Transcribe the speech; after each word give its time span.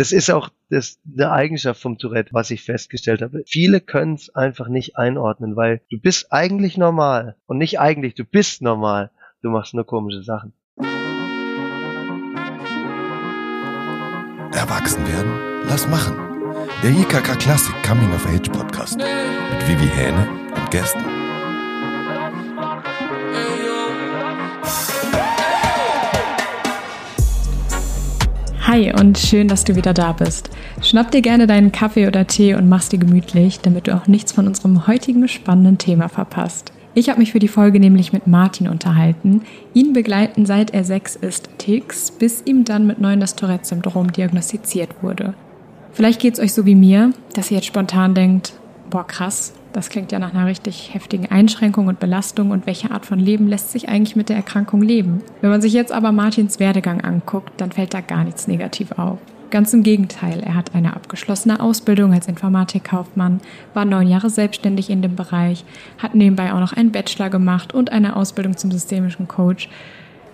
Das 0.00 0.12
ist 0.12 0.30
auch 0.30 0.48
das, 0.70 0.98
eine 1.14 1.30
Eigenschaft 1.30 1.78
vom 1.78 1.98
Tourette, 1.98 2.32
was 2.32 2.50
ich 2.50 2.62
festgestellt 2.62 3.20
habe. 3.20 3.42
Viele 3.46 3.82
können 3.82 4.14
es 4.14 4.34
einfach 4.34 4.66
nicht 4.68 4.96
einordnen, 4.96 5.56
weil 5.56 5.82
du 5.90 6.00
bist 6.00 6.32
eigentlich 6.32 6.78
normal. 6.78 7.36
Und 7.44 7.58
nicht 7.58 7.80
eigentlich, 7.80 8.14
du 8.14 8.24
bist 8.24 8.62
normal. 8.62 9.10
Du 9.42 9.50
machst 9.50 9.74
nur 9.74 9.84
komische 9.84 10.22
Sachen. 10.22 10.54
Erwachsen 14.54 15.06
werden? 15.06 15.32
Lass 15.68 15.86
machen. 15.86 16.16
Der 16.82 16.92
IKK 16.92 17.38
Classic 17.38 17.74
Coming 17.86 18.10
of 18.14 18.26
Age 18.26 18.48
Podcast 18.48 18.96
mit 18.96 19.68
Vivi 19.68 19.86
Hähne 19.86 20.26
und 20.56 20.70
Gästen. 20.70 21.19
Hi 28.70 28.92
und 28.92 29.18
schön, 29.18 29.48
dass 29.48 29.64
du 29.64 29.74
wieder 29.74 29.92
da 29.92 30.12
bist. 30.12 30.48
Schnapp 30.80 31.10
dir 31.10 31.22
gerne 31.22 31.48
deinen 31.48 31.72
Kaffee 31.72 32.06
oder 32.06 32.28
Tee 32.28 32.54
und 32.54 32.68
mach's 32.68 32.88
dir 32.88 33.00
gemütlich, 33.00 33.58
damit 33.58 33.88
du 33.88 33.96
auch 33.96 34.06
nichts 34.06 34.30
von 34.30 34.46
unserem 34.46 34.86
heutigen 34.86 35.26
spannenden 35.26 35.76
Thema 35.76 36.08
verpasst. 36.08 36.70
Ich 36.94 37.08
habe 37.08 37.18
mich 37.18 37.32
für 37.32 37.40
die 37.40 37.48
Folge 37.48 37.80
nämlich 37.80 38.12
mit 38.12 38.28
Martin 38.28 38.68
unterhalten. 38.68 39.42
Ihn 39.74 39.92
begleiten 39.92 40.46
seit 40.46 40.72
er 40.72 40.84
sechs 40.84 41.16
ist 41.16 41.50
Ticks, 41.58 42.12
bis 42.12 42.44
ihm 42.46 42.64
dann 42.64 42.86
mit 42.86 43.00
neun 43.00 43.18
das 43.18 43.34
Tourette-Syndrom 43.34 44.12
diagnostiziert 44.12 45.02
wurde. 45.02 45.34
Vielleicht 45.90 46.20
geht's 46.20 46.38
euch 46.38 46.52
so 46.52 46.64
wie 46.64 46.76
mir, 46.76 47.12
dass 47.34 47.50
ihr 47.50 47.56
jetzt 47.56 47.66
spontan 47.66 48.14
denkt, 48.14 48.52
boah 48.88 49.04
krass, 49.04 49.52
das 49.72 49.88
klingt 49.88 50.12
ja 50.12 50.18
nach 50.18 50.34
einer 50.34 50.46
richtig 50.46 50.92
heftigen 50.94 51.30
Einschränkung 51.30 51.86
und 51.86 52.00
Belastung 52.00 52.50
und 52.50 52.66
welche 52.66 52.90
Art 52.90 53.06
von 53.06 53.18
Leben 53.18 53.46
lässt 53.46 53.70
sich 53.70 53.88
eigentlich 53.88 54.16
mit 54.16 54.28
der 54.28 54.36
Erkrankung 54.36 54.82
leben? 54.82 55.22
Wenn 55.40 55.50
man 55.50 55.62
sich 55.62 55.72
jetzt 55.72 55.92
aber 55.92 56.12
Martins 56.12 56.58
Werdegang 56.58 57.00
anguckt, 57.02 57.60
dann 57.60 57.72
fällt 57.72 57.94
da 57.94 58.00
gar 58.00 58.24
nichts 58.24 58.48
negativ 58.48 58.92
auf. 58.92 59.18
Ganz 59.50 59.72
im 59.72 59.82
Gegenteil, 59.82 60.40
er 60.40 60.54
hat 60.54 60.74
eine 60.76 60.94
abgeschlossene 60.94 61.58
Ausbildung 61.58 62.12
als 62.12 62.28
Informatikkaufmann, 62.28 63.40
war 63.74 63.84
neun 63.84 64.06
Jahre 64.06 64.30
selbstständig 64.30 64.90
in 64.90 65.02
dem 65.02 65.16
Bereich, 65.16 65.64
hat 65.98 66.14
nebenbei 66.14 66.52
auch 66.52 66.60
noch 66.60 66.72
einen 66.72 66.92
Bachelor 66.92 67.30
gemacht 67.30 67.74
und 67.74 67.90
eine 67.90 68.14
Ausbildung 68.14 68.56
zum 68.56 68.70
systemischen 68.70 69.26
Coach. 69.26 69.68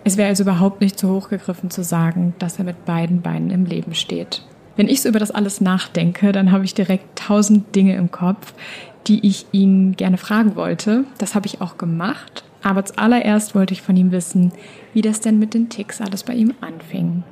Es 0.05 0.19
wäre 0.19 0.29
also 0.29 0.43
überhaupt 0.43 0.83
nicht 0.83 0.99
zu 0.99 1.09
hoch 1.09 1.31
gegriffen 1.31 1.71
zu 1.71 1.83
sagen, 1.83 2.35
dass 2.39 2.59
er 2.59 2.65
mit 2.65 2.85
beiden 2.85 3.23
Beinen 3.23 3.51
im 3.51 3.65
Leben 3.65 3.95
steht. 3.95 4.43
Wenn 4.77 4.89
ich 4.89 5.01
so 5.01 5.09
über 5.09 5.19
das 5.19 5.31
alles 5.31 5.63
nachdenke, 5.63 6.33
dann 6.33 6.53
habe 6.53 6.65
ich 6.65 6.75
direkt 6.75 7.19
tausend 7.19 7.75
Dinge 7.75 7.97
im 7.97 8.11
Kopf, 8.11 8.53
die 9.07 9.27
ich 9.27 9.47
ihn 9.53 9.97
gerne 9.97 10.19
fragen 10.19 10.55
wollte. 10.55 11.05
Das 11.19 11.35
habe 11.35 11.47
ich 11.47 11.63
auch 11.63 11.79
gemacht. 11.79 12.45
Aber 12.63 12.85
zuallererst 12.85 13.55
wollte 13.55 13.73
ich 13.73 13.81
von 13.81 13.97
ihm 13.97 14.13
wissen, 14.13 14.53
wie 14.93 15.01
das 15.01 15.21
denn 15.21 15.39
mit 15.39 15.55
den 15.55 15.71
Ticks 15.71 16.01
alles 16.01 16.25
bei 16.25 16.35
ihm 16.35 16.53
anfing. 16.61 17.25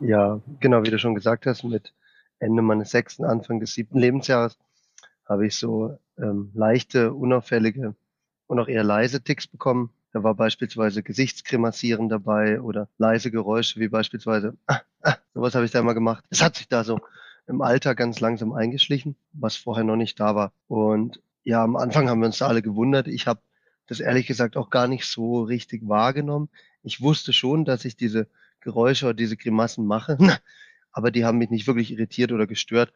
Ja, 0.00 0.40
genau, 0.60 0.82
wie 0.82 0.90
du 0.90 0.98
schon 0.98 1.14
gesagt 1.14 1.46
hast, 1.46 1.62
mit 1.62 1.94
Ende 2.38 2.62
meines 2.62 2.90
sechsten, 2.90 3.24
Anfang 3.24 3.60
des 3.60 3.74
siebten 3.74 3.98
Lebensjahres 3.98 4.58
habe 5.24 5.46
ich 5.46 5.56
so 5.56 5.98
ähm, 6.18 6.50
leichte, 6.54 7.12
unauffällige 7.12 7.94
und 8.46 8.58
auch 8.58 8.68
eher 8.68 8.84
leise 8.84 9.22
Ticks 9.22 9.46
bekommen. 9.46 9.90
Da 10.16 10.22
war 10.22 10.34
beispielsweise 10.34 11.02
Gesichtskremassieren 11.02 12.08
dabei 12.08 12.62
oder 12.62 12.88
leise 12.96 13.30
Geräusche 13.30 13.80
wie 13.80 13.88
beispielsweise 13.88 14.56
ah, 14.66 14.80
ah, 15.02 15.16
sowas 15.34 15.54
habe 15.54 15.66
ich 15.66 15.72
da 15.72 15.80
immer 15.80 15.92
gemacht. 15.92 16.24
Es 16.30 16.40
hat 16.40 16.56
sich 16.56 16.68
da 16.68 16.84
so 16.84 17.00
im 17.46 17.60
Alter 17.60 17.94
ganz 17.94 18.18
langsam 18.20 18.54
eingeschlichen, 18.54 19.16
was 19.34 19.56
vorher 19.56 19.84
noch 19.84 19.96
nicht 19.96 20.18
da 20.18 20.34
war. 20.34 20.52
Und 20.68 21.20
ja, 21.44 21.62
am 21.62 21.76
Anfang 21.76 22.08
haben 22.08 22.20
wir 22.20 22.28
uns 22.28 22.38
da 22.38 22.46
alle 22.46 22.62
gewundert. 22.62 23.08
Ich 23.08 23.26
habe 23.26 23.40
das 23.88 24.00
ehrlich 24.00 24.26
gesagt 24.26 24.56
auch 24.56 24.70
gar 24.70 24.88
nicht 24.88 25.04
so 25.04 25.42
richtig 25.42 25.86
wahrgenommen. 25.86 26.48
Ich 26.82 27.02
wusste 27.02 27.34
schon, 27.34 27.66
dass 27.66 27.84
ich 27.84 27.94
diese 27.94 28.26
Geräusche 28.62 29.04
oder 29.04 29.14
diese 29.14 29.36
Grimassen 29.36 29.84
mache, 29.84 30.16
aber 30.92 31.10
die 31.10 31.26
haben 31.26 31.36
mich 31.36 31.50
nicht 31.50 31.66
wirklich 31.66 31.92
irritiert 31.92 32.32
oder 32.32 32.46
gestört. 32.46 32.90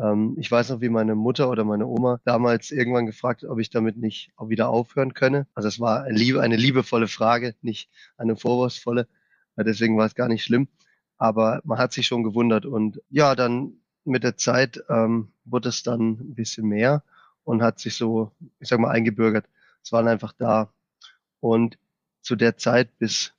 Ähm, 0.00 0.36
ich 0.38 0.50
weiß 0.50 0.70
noch, 0.70 0.80
wie 0.80 0.88
meine 0.88 1.14
Mutter 1.14 1.50
oder 1.50 1.64
meine 1.64 1.86
Oma 1.86 2.20
damals 2.24 2.70
irgendwann 2.70 3.06
gefragt, 3.06 3.44
ob 3.44 3.58
ich 3.58 3.70
damit 3.70 3.96
nicht 3.96 4.32
auch 4.36 4.48
wieder 4.48 4.68
aufhören 4.70 5.14
könne. 5.14 5.46
Also 5.54 5.68
es 5.68 5.78
war 5.78 6.04
eine, 6.04 6.16
liebe, 6.16 6.40
eine 6.40 6.56
liebevolle 6.56 7.08
Frage, 7.08 7.54
nicht 7.62 7.90
eine 8.16 8.36
vorwurfsvolle. 8.36 9.06
Deswegen 9.56 9.98
war 9.98 10.06
es 10.06 10.14
gar 10.14 10.28
nicht 10.28 10.42
schlimm. 10.42 10.68
Aber 11.18 11.60
man 11.64 11.78
hat 11.78 11.92
sich 11.92 12.06
schon 12.06 12.22
gewundert. 12.22 12.64
Und 12.64 13.02
ja, 13.10 13.34
dann 13.34 13.74
mit 14.04 14.24
der 14.24 14.36
Zeit 14.38 14.82
ähm, 14.88 15.32
wurde 15.44 15.68
es 15.68 15.82
dann 15.82 16.12
ein 16.12 16.34
bisschen 16.34 16.66
mehr 16.66 17.02
und 17.44 17.62
hat 17.62 17.78
sich 17.78 17.94
so, 17.94 18.32
ich 18.58 18.68
sag 18.68 18.80
mal, 18.80 18.90
eingebürgert. 18.90 19.46
Es 19.84 19.92
waren 19.92 20.08
einfach 20.08 20.32
da. 20.32 20.72
Und 21.40 21.78
zu 22.22 22.36
der 22.36 22.56
Zeit 22.56 22.98
bis, 22.98 23.34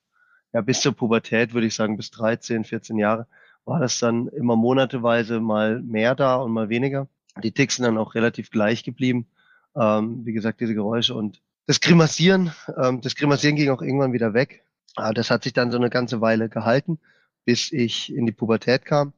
ja, 0.52 0.60
bis 0.60 0.80
zur 0.80 0.92
Pubertät, 0.92 1.54
würde 1.54 1.66
ich 1.66 1.74
sagen, 1.74 1.96
bis 1.96 2.10
13, 2.12 2.64
14 2.64 2.98
Jahre, 2.98 3.26
war 3.64 3.80
das 3.80 3.98
dann 3.98 4.28
immer 4.28 4.56
monateweise 4.56 5.40
mal 5.40 5.80
mehr 5.82 6.14
da 6.14 6.36
und 6.36 6.52
mal 6.52 6.68
weniger. 6.68 7.08
Die 7.42 7.52
Ticks 7.52 7.76
sind 7.76 7.84
dann 7.84 7.98
auch 7.98 8.14
relativ 8.14 8.50
gleich 8.50 8.84
geblieben. 8.84 9.26
Ähm, 9.74 10.26
wie 10.26 10.32
gesagt, 10.32 10.60
diese 10.60 10.74
Geräusche 10.74 11.14
und 11.14 11.40
das 11.66 11.80
Grimassieren, 11.80 12.52
ähm, 12.76 13.00
das 13.00 13.14
Grimassieren 13.14 13.56
ging 13.56 13.70
auch 13.70 13.82
irgendwann 13.82 14.12
wieder 14.12 14.34
weg. 14.34 14.64
Aber 14.96 15.14
das 15.14 15.30
hat 15.30 15.44
sich 15.44 15.52
dann 15.52 15.70
so 15.70 15.78
eine 15.78 15.90
ganze 15.90 16.20
Weile 16.20 16.48
gehalten, 16.48 16.98
bis 17.44 17.72
ich 17.72 18.12
in 18.14 18.26
die 18.26 18.32
Pubertät 18.32 18.84
kam. 18.84 19.12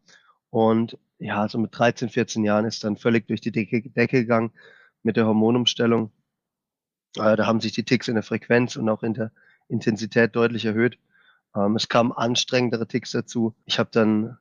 Und 0.50 0.98
ja, 1.18 1.48
so 1.48 1.58
mit 1.58 1.76
13, 1.76 2.10
14 2.10 2.44
Jahren 2.44 2.64
ist 2.64 2.84
dann 2.84 2.96
völlig 2.96 3.26
durch 3.26 3.40
die 3.40 3.50
Decke, 3.50 3.82
Decke 3.82 4.20
gegangen 4.20 4.52
mit 5.02 5.16
der 5.16 5.26
Hormonumstellung. 5.26 6.12
Äh, 7.16 7.36
da 7.36 7.46
haben 7.46 7.60
sich 7.60 7.72
die 7.72 7.84
Ticks 7.84 8.08
in 8.08 8.14
der 8.14 8.22
Frequenz 8.22 8.76
und 8.76 8.88
auch 8.88 9.02
in 9.02 9.14
der 9.14 9.32
Intensität 9.68 10.36
deutlich 10.36 10.64
erhöht. 10.64 10.98
Ähm, 11.56 11.76
es 11.76 11.88
kamen 11.88 12.12
anstrengendere 12.12 12.86
Ticks 12.86 13.12
dazu. 13.12 13.54
Ich 13.64 13.78
habe 13.78 13.90
dann 13.92 14.38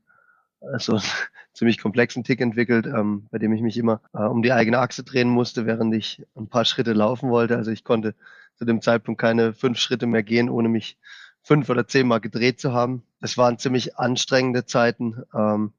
äh, 0.62 0.80
so 0.80 0.94
einen 0.94 1.04
ziemlich 1.54 1.80
komplexen 1.80 2.24
Tick 2.24 2.42
entwickelt, 2.42 2.86
ähm, 2.86 3.28
bei 3.32 3.38
dem 3.38 3.54
ich 3.54 3.62
mich 3.62 3.78
immer 3.78 4.02
äh, 4.14 4.24
um 4.24 4.42
die 4.42 4.54
eigene 4.54 4.80
Achse 4.80 5.04
drehen 5.04 5.30
musste, 5.30 5.66
während 5.66 5.94
ich 5.94 6.26
ein 6.36 6.48
paar 6.48 6.66
Schritte 6.66 6.94
laufen 6.94 7.30
wollte. 7.30 7.58
Also 7.58 7.72
ich 7.72 7.84
konnte 7.84 8.16
zu 8.56 8.66
dem 8.66 8.82
Zeitpunkt 8.82 9.20
keine 9.20 9.54
fünf 9.54 9.80
Schritte 9.80 10.08
mehr 10.08 10.24
gehen, 10.24 10.50
ohne 10.50 10.70
mich 10.70 10.98
fünf 11.42 11.70
oder 11.70 11.88
zehnmal 11.88 12.22
gedreht 12.22 12.60
zu 12.60 12.74
haben. 12.74 13.04
Es 13.20 13.38
waren 13.38 13.58
ziemlich 13.58 13.98
anstrengende 13.98 14.66
Zeiten. 14.66 15.24
Ähm, 15.34 15.74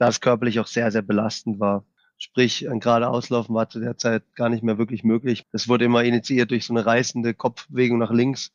da 0.00 0.08
es 0.08 0.20
körperlich 0.22 0.58
auch 0.60 0.66
sehr, 0.66 0.90
sehr 0.90 1.02
belastend 1.02 1.60
war. 1.60 1.84
Sprich, 2.16 2.68
ein 2.68 2.80
gerade 2.80 3.08
Auslaufen 3.08 3.54
war 3.54 3.68
zu 3.68 3.80
der 3.80 3.98
Zeit 3.98 4.22
gar 4.34 4.48
nicht 4.48 4.62
mehr 4.62 4.78
wirklich 4.78 5.04
möglich. 5.04 5.46
Es 5.52 5.68
wurde 5.68 5.84
immer 5.84 6.02
initiiert 6.04 6.50
durch 6.50 6.64
so 6.64 6.72
eine 6.72 6.86
reißende 6.86 7.34
Kopfbewegung 7.34 7.98
nach 7.98 8.10
links, 8.10 8.50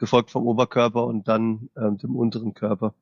gefolgt 0.00 0.32
vom 0.32 0.46
Oberkörper 0.46 1.04
und 1.04 1.28
dann 1.28 1.68
ähm, 1.76 1.98
dem 1.98 2.16
unteren 2.16 2.54
Körper. 2.54 2.94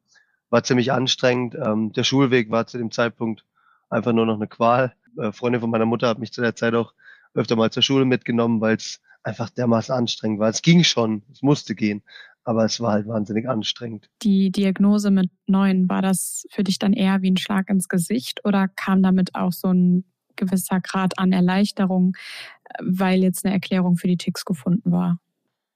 War 0.51 0.63
ziemlich 0.65 0.93
anstrengend. 0.93 1.55
Ähm, 1.55 1.93
der 1.93 2.05
Schulweg 2.05 2.51
war 2.51 2.67
zu 2.67 2.77
dem 2.77 2.91
Zeitpunkt 2.91 3.45
einfach 3.89 4.13
nur 4.13 4.27
noch 4.27 4.37
eine 4.37 4.49
Qual. 4.49 4.95
Äh, 5.17 5.33
Freundin 5.33 5.63
von 5.63 5.71
meiner 5.71 5.87
Mutter 5.87 6.09
hat 6.09 6.19
mich 6.19 6.33
zu 6.33 6.43
der 6.43 6.57
Zeit 6.57 6.75
auch 6.75 6.93
öfter 7.35 7.57
mal 7.57 7.71
zur 7.71 7.83
Schule 7.83 8.05
mitgenommen, 8.05 8.61
weil 8.61 8.77
es 8.77 9.01
einfach 9.23 9.49
dermaßen 9.51 9.95
anstrengend 9.95 10.41
war. 10.41 10.49
Es 10.49 10.63
ging 10.63 10.85
schon, 10.85 11.23
es 11.33 11.43
musste 11.43 11.75
gehen, 11.75 12.03
aber 12.45 12.65
es 12.65 12.81
war 12.81 12.93
halt 12.93 13.07
wahnsinnig 13.07 13.49
anstrengend. 13.49 14.11
Die 14.23 14.51
Diagnose 14.51 15.11
mit 15.11 15.31
neun, 15.47 15.89
war 15.89 16.03
das 16.03 16.47
für 16.51 16.65
dich 16.65 16.79
dann 16.79 16.93
eher 16.93 17.23
wie 17.23 17.31
ein 17.31 17.37
Schlag 17.37 17.69
ins 17.71 17.89
Gesicht 17.89 18.45
oder 18.45 18.69
kam 18.69 19.03
damit 19.03 19.35
auch 19.35 19.53
so 19.53 19.69
ein 19.69 20.05
gewisser 20.37 20.81
Grad 20.81 21.19
an 21.19 21.33
Erleichterung, 21.33 22.17
weil 22.81 23.23
jetzt 23.23 23.45
eine 23.45 23.55
Erklärung 23.55 23.97
für 23.97 24.09
die 24.09 24.17
Ticks 24.17 24.45
gefunden 24.45 24.91
war? 24.91 25.19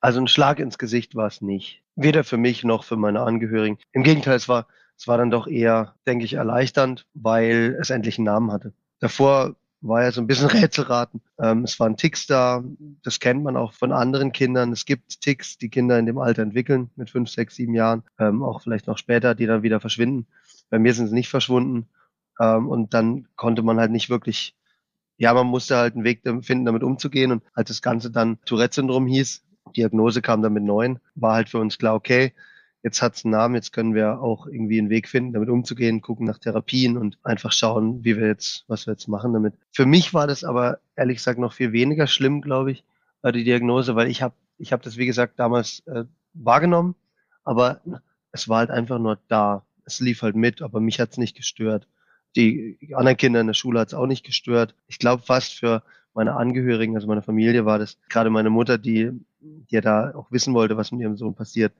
Also 0.02 0.20
ein 0.20 0.26
Schlag 0.26 0.58
ins 0.58 0.78
Gesicht 0.78 1.14
war 1.14 1.28
es 1.28 1.40
nicht. 1.40 1.80
Weder 1.94 2.24
für 2.24 2.36
mich 2.36 2.64
noch 2.64 2.82
für 2.82 2.96
meine 2.96 3.20
Angehörigen. 3.20 3.78
Im 3.92 4.02
Gegenteil, 4.02 4.34
es 4.34 4.48
war, 4.48 4.66
es 4.98 5.06
war 5.06 5.16
dann 5.16 5.30
doch 5.30 5.46
eher, 5.46 5.94
denke 6.06 6.24
ich, 6.24 6.34
erleichternd, 6.34 7.06
weil 7.14 7.78
es 7.80 7.90
endlich 7.90 8.18
einen 8.18 8.24
Namen 8.24 8.50
hatte. 8.50 8.72
Davor 8.98 9.54
war 9.80 10.02
ja 10.02 10.10
so 10.10 10.20
ein 10.20 10.26
bisschen 10.26 10.48
Rätselraten. 10.50 11.22
Ähm, 11.40 11.62
es 11.62 11.78
waren 11.78 11.96
Ticks 11.96 12.26
da, 12.26 12.64
das 13.04 13.20
kennt 13.20 13.44
man 13.44 13.56
auch 13.56 13.74
von 13.74 13.92
anderen 13.92 14.32
Kindern. 14.32 14.72
Es 14.72 14.86
gibt 14.86 15.20
Ticks, 15.20 15.56
die 15.56 15.68
Kinder 15.68 15.96
in 16.00 16.06
dem 16.06 16.18
Alter 16.18 16.42
entwickeln, 16.42 16.90
mit 16.96 17.08
fünf, 17.08 17.30
sechs, 17.30 17.54
sieben 17.54 17.74
Jahren, 17.74 18.02
ähm, 18.18 18.42
auch 18.42 18.60
vielleicht 18.60 18.88
noch 18.88 18.98
später, 18.98 19.36
die 19.36 19.46
dann 19.46 19.62
wieder 19.62 19.78
verschwinden. 19.78 20.26
Bei 20.68 20.80
mir 20.80 20.94
sind 20.94 21.06
sie 21.06 21.14
nicht 21.14 21.28
verschwunden. 21.28 21.86
Ähm, 22.40 22.68
und 22.68 22.92
dann 22.92 23.28
konnte 23.36 23.62
man 23.62 23.78
halt 23.78 23.92
nicht 23.92 24.10
wirklich, 24.10 24.56
ja, 25.16 25.32
man 25.32 25.46
musste 25.46 25.76
halt 25.76 25.94
einen 25.94 26.02
Weg 26.02 26.22
finden, 26.40 26.64
damit 26.64 26.82
umzugehen. 26.82 27.30
Und 27.30 27.44
als 27.54 27.68
das 27.68 27.82
Ganze 27.82 28.10
dann 28.10 28.40
Tourette-Syndrom 28.46 29.06
hieß, 29.06 29.44
Diagnose 29.76 30.22
kam 30.22 30.42
dann 30.42 30.52
mit 30.52 30.64
neun, 30.64 30.98
war 31.14 31.34
halt 31.34 31.48
für 31.48 31.58
uns 31.58 31.78
klar, 31.78 31.94
okay, 31.94 32.32
jetzt 32.82 33.00
hat 33.00 33.14
es 33.14 33.24
einen 33.24 33.32
Namen, 33.32 33.54
jetzt 33.54 33.72
können 33.72 33.94
wir 33.94 34.20
auch 34.20 34.46
irgendwie 34.46 34.78
einen 34.78 34.90
Weg 34.90 35.08
finden, 35.08 35.32
damit 35.32 35.48
umzugehen, 35.48 36.00
gucken 36.00 36.26
nach 36.26 36.38
Therapien 36.38 36.96
und 36.96 37.18
einfach 37.22 37.52
schauen, 37.52 38.04
wie 38.04 38.16
wir 38.16 38.26
jetzt, 38.26 38.64
was 38.66 38.86
wir 38.86 38.92
jetzt 38.92 39.08
machen 39.08 39.32
damit. 39.32 39.54
Für 39.70 39.86
mich 39.86 40.12
war 40.14 40.26
das 40.26 40.44
aber 40.44 40.80
ehrlich 40.96 41.18
gesagt 41.18 41.38
noch 41.38 41.52
viel 41.52 41.72
weniger 41.72 42.06
schlimm, 42.06 42.40
glaube 42.40 42.72
ich, 42.72 42.84
äh, 43.22 43.32
die 43.32 43.44
Diagnose, 43.44 43.94
weil 43.94 44.10
ich 44.10 44.22
habe 44.22 44.34
ich 44.58 44.72
hab 44.72 44.82
das, 44.82 44.96
wie 44.96 45.06
gesagt, 45.06 45.38
damals 45.38 45.80
äh, 45.86 46.04
wahrgenommen, 46.34 46.94
aber 47.44 47.80
es 48.32 48.48
war 48.48 48.58
halt 48.58 48.70
einfach 48.70 48.98
nur 48.98 49.18
da. 49.28 49.64
Es 49.84 50.00
lief 50.00 50.22
halt 50.22 50.36
mit, 50.36 50.62
aber 50.62 50.80
mich 50.80 51.00
hat's 51.00 51.18
nicht 51.18 51.36
gestört. 51.36 51.88
Die 52.36 52.78
anderen 52.94 53.16
Kinder 53.16 53.40
in 53.40 53.48
der 53.48 53.54
Schule 53.54 53.80
hat's 53.80 53.94
auch 53.94 54.06
nicht 54.06 54.24
gestört. 54.24 54.74
Ich 54.86 54.98
glaube 54.98 55.22
fast 55.22 55.54
für 55.54 55.82
meine 56.14 56.34
Angehörigen, 56.34 56.94
also 56.94 57.06
meine 57.06 57.22
Familie 57.22 57.64
war 57.64 57.78
das, 57.78 57.96
gerade 58.08 58.30
meine 58.30 58.50
Mutter, 58.50 58.78
die, 58.78 59.10
die 59.40 59.74
ja 59.74 59.80
da 59.80 60.14
auch 60.14 60.30
wissen 60.30 60.54
wollte, 60.54 60.76
was 60.76 60.92
mit 60.92 61.00
ihrem 61.00 61.16
Sohn 61.16 61.34
passiert, 61.34 61.72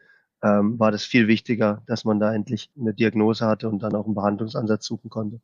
ähm, 0.43 0.79
war 0.79 0.91
das 0.91 1.05
viel 1.05 1.29
wichtiger, 1.29 1.83
dass 1.87 2.05
man 2.05 2.19
da 2.19 2.35
endlich 2.35 2.71
eine 2.79 2.95
Diagnose 2.95 3.47
hatte 3.47 3.69
und 3.69 3.83
dann 3.83 3.95
auch 3.95 4.07
einen 4.07 4.15
Behandlungsansatz 4.15 4.87
suchen 4.87 5.11
konnte. 5.11 5.41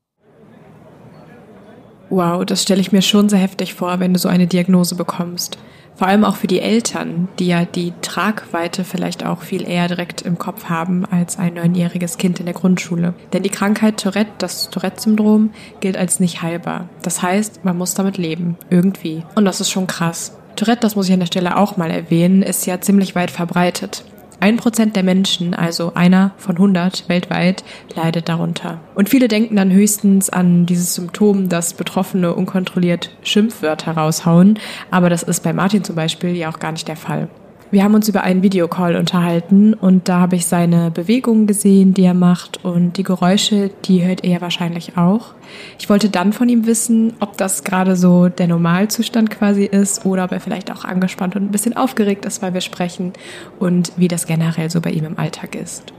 Wow, 2.11 2.45
das 2.45 2.63
stelle 2.63 2.81
ich 2.81 2.91
mir 2.91 3.03
schon 3.03 3.29
sehr 3.29 3.39
heftig 3.39 3.75
vor, 3.75 4.01
wenn 4.01 4.15
du 4.15 4.19
so 4.19 4.29
eine 4.29 4.47
Diagnose 4.47 4.95
bekommst. 4.95 5.59
Vor 5.99 6.07
allem 6.07 6.25
auch 6.25 6.37
für 6.37 6.47
die 6.47 6.61
Eltern, 6.61 7.27
die 7.41 7.49
ja 7.49 7.65
die 7.65 7.93
Tragweite 8.03 8.85
vielleicht 8.85 9.27
auch 9.27 9.43
viel 9.43 9.69
eher 9.69 9.89
direkt 9.89 10.23
im 10.23 10.39
Kopf 10.39 10.67
haben 10.67 11.05
als 11.05 11.41
ein 11.41 11.55
neunjähriges 11.55 12.19
Kind 12.19 12.39
in 12.39 12.47
der 12.47 12.55
Grundschule. 12.55 13.15
Denn 13.33 13.43
die 13.43 13.49
Krankheit 13.49 14.01
Tourette, 14.01 14.31
das 14.39 14.71
Tourette-Syndrom, 14.71 15.51
gilt 15.81 15.97
als 15.97 16.21
nicht 16.21 16.41
heilbar. 16.41 16.89
Das 17.03 17.21
heißt, 17.21 17.65
man 17.65 17.77
muss 17.77 17.95
damit 17.95 18.17
leben, 18.17 18.57
irgendwie. 18.71 19.25
Und 19.35 19.45
das 19.45 19.61
ist 19.61 19.71
schon 19.71 19.89
krass. 19.89 20.39
Tourette, 20.55 20.83
das 20.83 20.95
muss 20.95 21.09
ich 21.09 21.13
an 21.15 21.21
der 21.21 21.27
Stelle 21.27 21.57
auch 21.57 21.77
mal 21.77 21.91
erwähnen, 21.91 22.43
ist 22.43 22.65
ja 22.67 22.81
ziemlich 22.81 23.17
weit 23.17 23.33
verbreitet. 23.33 24.05
Ein 24.41 24.57
Prozent 24.57 24.95
der 24.95 25.03
Menschen, 25.03 25.53
also 25.53 25.95
einer 25.95 26.31
von 26.37 26.57
100 26.57 27.09
weltweit, 27.09 27.65
leidet 27.97 28.29
darunter. 28.29 28.81
Und 28.95 29.09
viele 29.09 29.27
denken 29.27 29.57
dann 29.57 29.73
höchstens 29.73 30.31
an 30.31 30.65
dieses 30.65 30.95
Symptom, 30.95 31.49
dass 31.49 31.75
Betroffene 31.75 32.33
unkontrolliert 32.33 33.11
Schimpfwörter 33.23 33.93
raushauen. 33.93 34.61
Aber 34.93 35.11
das 35.11 35.25
ist 35.25 35.43
bei 35.43 35.53
Martin 35.53 35.83
zum 35.83 35.97
Beispiel 35.97 36.37
ja 36.37 36.51
auch 36.51 36.61
gar 36.61 36.71
nicht 36.71 36.87
der 36.87 36.97
Fall. 36.97 37.29
Wir 37.71 37.85
haben 37.85 37.95
uns 37.95 38.09
über 38.09 38.23
einen 38.23 38.43
Videocall 38.43 38.97
unterhalten 38.97 39.75
und 39.75 40.09
da 40.09 40.21
habe 40.21 40.37
ich 40.37 40.47
seine 40.47 40.91
Bewegungen 40.91 41.47
gesehen, 41.47 41.93
die 41.93 42.05
er 42.05 42.15
macht 42.15 42.65
und 42.65 42.97
die 42.97 43.03
Geräusche, 43.03 43.71
die 43.85 44.07
hört 44.07 44.25
er 44.25 44.41
wahrscheinlich 44.41 44.97
auch. 44.97 45.35
Ich 45.79 45.91
wollte 45.91 46.09
dann 46.09 46.33
von 46.33 46.49
ihm 46.49 46.67
wissen, 46.67 47.13
ob 47.21 47.37
das 47.37 47.65
gerade 47.65 47.95
so 47.95 48.31
der 48.31 48.49
Normalzustand 48.49 49.31
quasi 49.31 49.65
ist 49.65 50.07
oder 50.07 50.25
ob 50.25 50.33
er 50.33 50.41
vielleicht 50.41 50.73
auch 50.73 50.87
angespannt 50.87 51.37
und 51.37 51.43
ein 51.43 51.51
bisschen 51.51 51.77
aufgeregt 51.77 52.25
ist, 52.25 52.41
weil 52.41 52.55
wir 52.55 52.63
sprechen 52.63 53.13
und 53.59 53.93
wie 53.99 54.09
das 54.09 54.27
generell 54.27 54.71
so 54.71 54.81
bei 54.81 54.91
ihm 54.91 55.05
im 55.05 55.19
Alltag 55.19 55.55
ist. 55.55 55.93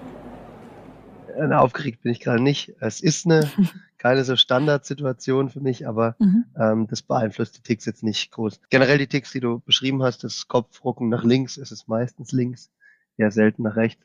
Aufgeregt 1.51 2.01
bin 2.01 2.11
ich 2.11 2.19
gerade 2.19 2.41
nicht. 2.41 2.73
Es 2.79 2.99
ist 2.99 3.27
eine 3.27 3.49
keine 3.99 4.23
so 4.23 4.35
Standardsituation 4.35 5.49
für 5.49 5.59
mich, 5.59 5.87
aber 5.87 6.15
mhm. 6.19 6.45
ähm, 6.57 6.87
das 6.87 7.03
beeinflusst 7.03 7.57
die 7.57 7.61
Ticks 7.61 7.85
jetzt 7.85 8.01
nicht 8.01 8.31
groß. 8.31 8.61
Generell 8.69 8.97
die 8.97 9.07
Ticks, 9.07 9.31
die 9.31 9.41
du 9.41 9.59
beschrieben 9.59 10.01
hast, 10.01 10.23
das 10.23 10.47
Kopfrucken 10.47 11.09
nach 11.09 11.23
links, 11.23 11.57
ist 11.57 11.71
es 11.71 11.87
meistens 11.87 12.31
links, 12.31 12.71
eher 13.17 13.31
selten 13.31 13.63
nach 13.63 13.75
rechts. 13.75 14.03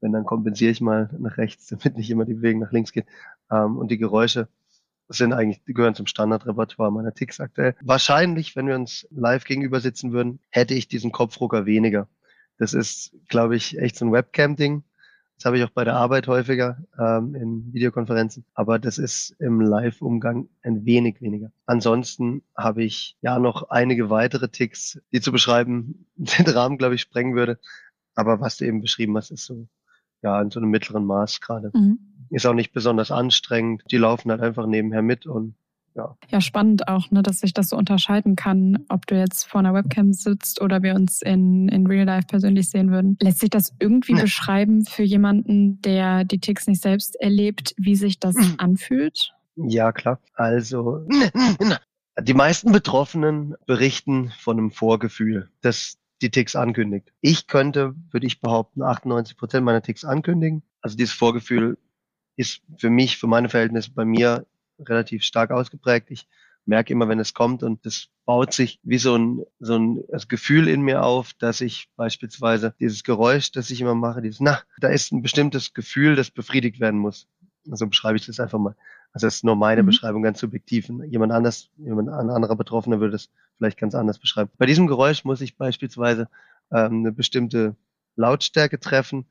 Wenn, 0.00 0.12
dann 0.12 0.24
kompensiere 0.24 0.70
ich 0.70 0.80
mal 0.80 1.10
nach 1.18 1.36
rechts, 1.38 1.66
damit 1.68 1.96
nicht 1.96 2.10
immer 2.10 2.24
die 2.24 2.34
Bewegung 2.34 2.60
nach 2.60 2.72
links 2.72 2.92
geht. 2.92 3.06
Ähm, 3.50 3.78
und 3.78 3.90
die 3.90 3.98
Geräusche 3.98 4.48
sind 5.08 5.32
eigentlich, 5.32 5.64
die 5.64 5.74
gehören 5.74 5.94
zum 5.94 6.06
Standardrepertoire 6.06 6.92
meiner 6.92 7.12
Ticks 7.12 7.40
aktuell. 7.40 7.74
Wahrscheinlich, 7.80 8.54
wenn 8.54 8.68
wir 8.68 8.76
uns 8.76 9.08
live 9.10 9.44
gegenüber 9.44 9.80
sitzen 9.80 10.12
würden, 10.12 10.38
hätte 10.50 10.74
ich 10.74 10.86
diesen 10.86 11.10
Kopfrucker 11.10 11.66
weniger. 11.66 12.08
Das 12.58 12.74
ist, 12.74 13.12
glaube 13.28 13.56
ich, 13.56 13.78
echt 13.78 13.96
so 13.96 14.04
ein 14.04 14.12
Webcam-Ding. 14.12 14.84
Das 15.40 15.46
habe 15.46 15.56
ich 15.56 15.64
auch 15.64 15.70
bei 15.70 15.84
der 15.84 15.96
Arbeit 15.96 16.28
häufiger 16.28 16.76
ähm, 16.98 17.34
in 17.34 17.72
Videokonferenzen, 17.72 18.44
aber 18.52 18.78
das 18.78 18.98
ist 18.98 19.34
im 19.38 19.62
Live-Umgang 19.62 20.50
ein 20.62 20.84
wenig 20.84 21.22
weniger. 21.22 21.50
Ansonsten 21.64 22.42
habe 22.54 22.84
ich 22.84 23.16
ja 23.22 23.38
noch 23.38 23.70
einige 23.70 24.10
weitere 24.10 24.50
Ticks, 24.50 25.00
die 25.12 25.22
zu 25.22 25.32
beschreiben 25.32 26.04
den 26.16 26.46
Rahmen, 26.46 26.76
glaube 26.76 26.94
ich, 26.94 27.00
sprengen 27.00 27.36
würde. 27.36 27.58
Aber 28.14 28.42
was 28.42 28.58
du 28.58 28.66
eben 28.66 28.82
beschrieben 28.82 29.16
hast, 29.16 29.30
ist 29.30 29.46
so 29.46 29.66
ja 30.20 30.42
in 30.42 30.50
so 30.50 30.60
einem 30.60 30.68
mittleren 30.68 31.06
Maß 31.06 31.40
gerade. 31.40 31.70
Mhm. 31.72 32.00
Ist 32.28 32.44
auch 32.44 32.52
nicht 32.52 32.74
besonders 32.74 33.10
anstrengend. 33.10 33.82
Die 33.90 33.96
laufen 33.96 34.30
halt 34.30 34.42
einfach 34.42 34.66
nebenher 34.66 35.00
mit 35.00 35.24
und 35.24 35.54
ja. 35.94 36.16
Ja, 36.28 36.40
spannend 36.40 36.88
auch, 36.88 37.10
ne, 37.10 37.22
dass 37.22 37.40
sich 37.40 37.52
das 37.52 37.68
so 37.68 37.76
unterscheiden 37.76 38.36
kann, 38.36 38.84
ob 38.88 39.06
du 39.06 39.16
jetzt 39.18 39.44
vor 39.44 39.60
einer 39.60 39.74
Webcam 39.74 40.12
sitzt 40.12 40.60
oder 40.60 40.82
wir 40.82 40.94
uns 40.94 41.22
in, 41.22 41.68
in 41.68 41.86
Real 41.86 42.06
Life 42.06 42.26
persönlich 42.28 42.70
sehen 42.70 42.90
würden. 42.90 43.16
Lässt 43.20 43.40
sich 43.40 43.50
das 43.50 43.74
irgendwie 43.80 44.14
nee. 44.14 44.22
beschreiben 44.22 44.84
für 44.84 45.02
jemanden, 45.02 45.80
der 45.82 46.24
die 46.24 46.38
Ticks 46.38 46.66
nicht 46.66 46.82
selbst 46.82 47.20
erlebt, 47.20 47.74
wie 47.76 47.96
sich 47.96 48.18
das 48.18 48.36
mhm. 48.36 48.54
anfühlt? 48.58 49.32
Ja, 49.56 49.92
klar. 49.92 50.20
Also, 50.34 51.06
die 52.22 52.34
meisten 52.34 52.72
Betroffenen 52.72 53.54
berichten 53.66 54.32
von 54.38 54.58
einem 54.58 54.70
Vorgefühl, 54.70 55.50
das 55.60 55.98
die 56.22 56.30
Ticks 56.30 56.54
ankündigt. 56.54 57.12
Ich 57.20 57.46
könnte, 57.46 57.94
würde 58.10 58.26
ich 58.26 58.40
behaupten, 58.40 58.82
98 58.82 59.36
Prozent 59.36 59.64
meiner 59.64 59.82
Ticks 59.82 60.04
ankündigen. 60.04 60.62
Also 60.82 60.96
dieses 60.96 61.14
Vorgefühl 61.14 61.78
ist 62.36 62.62
für 62.78 62.90
mich, 62.90 63.16
für 63.18 63.26
meine 63.26 63.48
Verhältnisse 63.48 63.92
bei 63.92 64.04
mir 64.04 64.46
relativ 64.86 65.22
stark 65.22 65.50
ausgeprägt. 65.50 66.10
Ich 66.10 66.26
merke 66.66 66.92
immer, 66.92 67.08
wenn 67.08 67.18
es 67.18 67.34
kommt 67.34 67.62
und 67.62 67.84
das 67.86 68.08
baut 68.24 68.52
sich 68.52 68.78
wie 68.82 68.98
so 68.98 69.16
ein, 69.16 69.44
so 69.58 69.76
ein 69.76 70.04
Gefühl 70.28 70.68
in 70.68 70.82
mir 70.82 71.02
auf, 71.02 71.32
dass 71.34 71.60
ich 71.60 71.88
beispielsweise 71.96 72.74
dieses 72.78 73.02
Geräusch, 73.02 73.50
das 73.52 73.70
ich 73.70 73.80
immer 73.80 73.94
mache, 73.94 74.22
dieses, 74.22 74.40
na, 74.40 74.60
da 74.78 74.88
ist 74.88 75.12
ein 75.12 75.22
bestimmtes 75.22 75.74
Gefühl, 75.74 76.16
das 76.16 76.30
befriedigt 76.30 76.80
werden 76.80 77.00
muss. 77.00 77.26
Also 77.70 77.86
beschreibe 77.86 78.16
ich 78.16 78.26
das 78.26 78.40
einfach 78.40 78.58
mal. 78.58 78.76
Also 79.12 79.26
das 79.26 79.36
ist 79.36 79.44
nur 79.44 79.56
meine 79.56 79.82
mhm. 79.82 79.86
Beschreibung, 79.86 80.22
ganz 80.22 80.38
subjektiv. 80.38 80.88
Jemand 81.06 81.32
anders, 81.32 81.68
jemand 81.76 82.08
ein 82.08 82.30
anderer 82.30 82.56
Betroffener 82.56 83.00
würde 83.00 83.16
es 83.16 83.30
vielleicht 83.56 83.78
ganz 83.78 83.94
anders 83.94 84.18
beschreiben. 84.18 84.50
Bei 84.56 84.66
diesem 84.66 84.86
Geräusch 84.86 85.24
muss 85.24 85.40
ich 85.40 85.56
beispielsweise 85.56 86.28
ähm, 86.72 87.00
eine 87.00 87.12
bestimmte 87.12 87.74
Lautstärke 88.16 88.78
treffen 88.78 89.26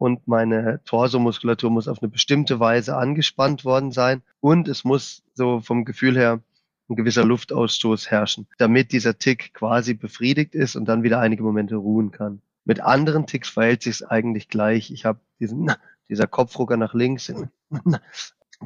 und 0.00 0.26
meine 0.26 0.80
Torsomuskulatur 0.86 1.70
muss 1.70 1.86
auf 1.86 2.02
eine 2.02 2.08
bestimmte 2.08 2.58
Weise 2.58 2.96
angespannt 2.96 3.66
worden 3.66 3.92
sein 3.92 4.22
und 4.40 4.66
es 4.66 4.82
muss 4.82 5.22
so 5.34 5.60
vom 5.60 5.84
Gefühl 5.84 6.16
her 6.16 6.40
ein 6.88 6.96
gewisser 6.96 7.22
Luftausstoß 7.22 8.10
herrschen, 8.10 8.46
damit 8.56 8.92
dieser 8.92 9.18
Tick 9.18 9.52
quasi 9.52 9.92
befriedigt 9.92 10.54
ist 10.54 10.74
und 10.74 10.86
dann 10.86 11.02
wieder 11.02 11.20
einige 11.20 11.42
Momente 11.42 11.76
ruhen 11.76 12.12
kann. 12.12 12.40
Mit 12.64 12.80
anderen 12.80 13.26
Ticks 13.26 13.50
verhält 13.50 13.82
sich 13.82 13.96
es 13.96 14.02
eigentlich 14.02 14.48
gleich. 14.48 14.90
Ich 14.90 15.04
habe 15.04 15.20
diesen 15.38 15.70
dieser 16.08 16.26
Kopfrucker 16.26 16.78
nach 16.78 16.94
links. 16.94 17.30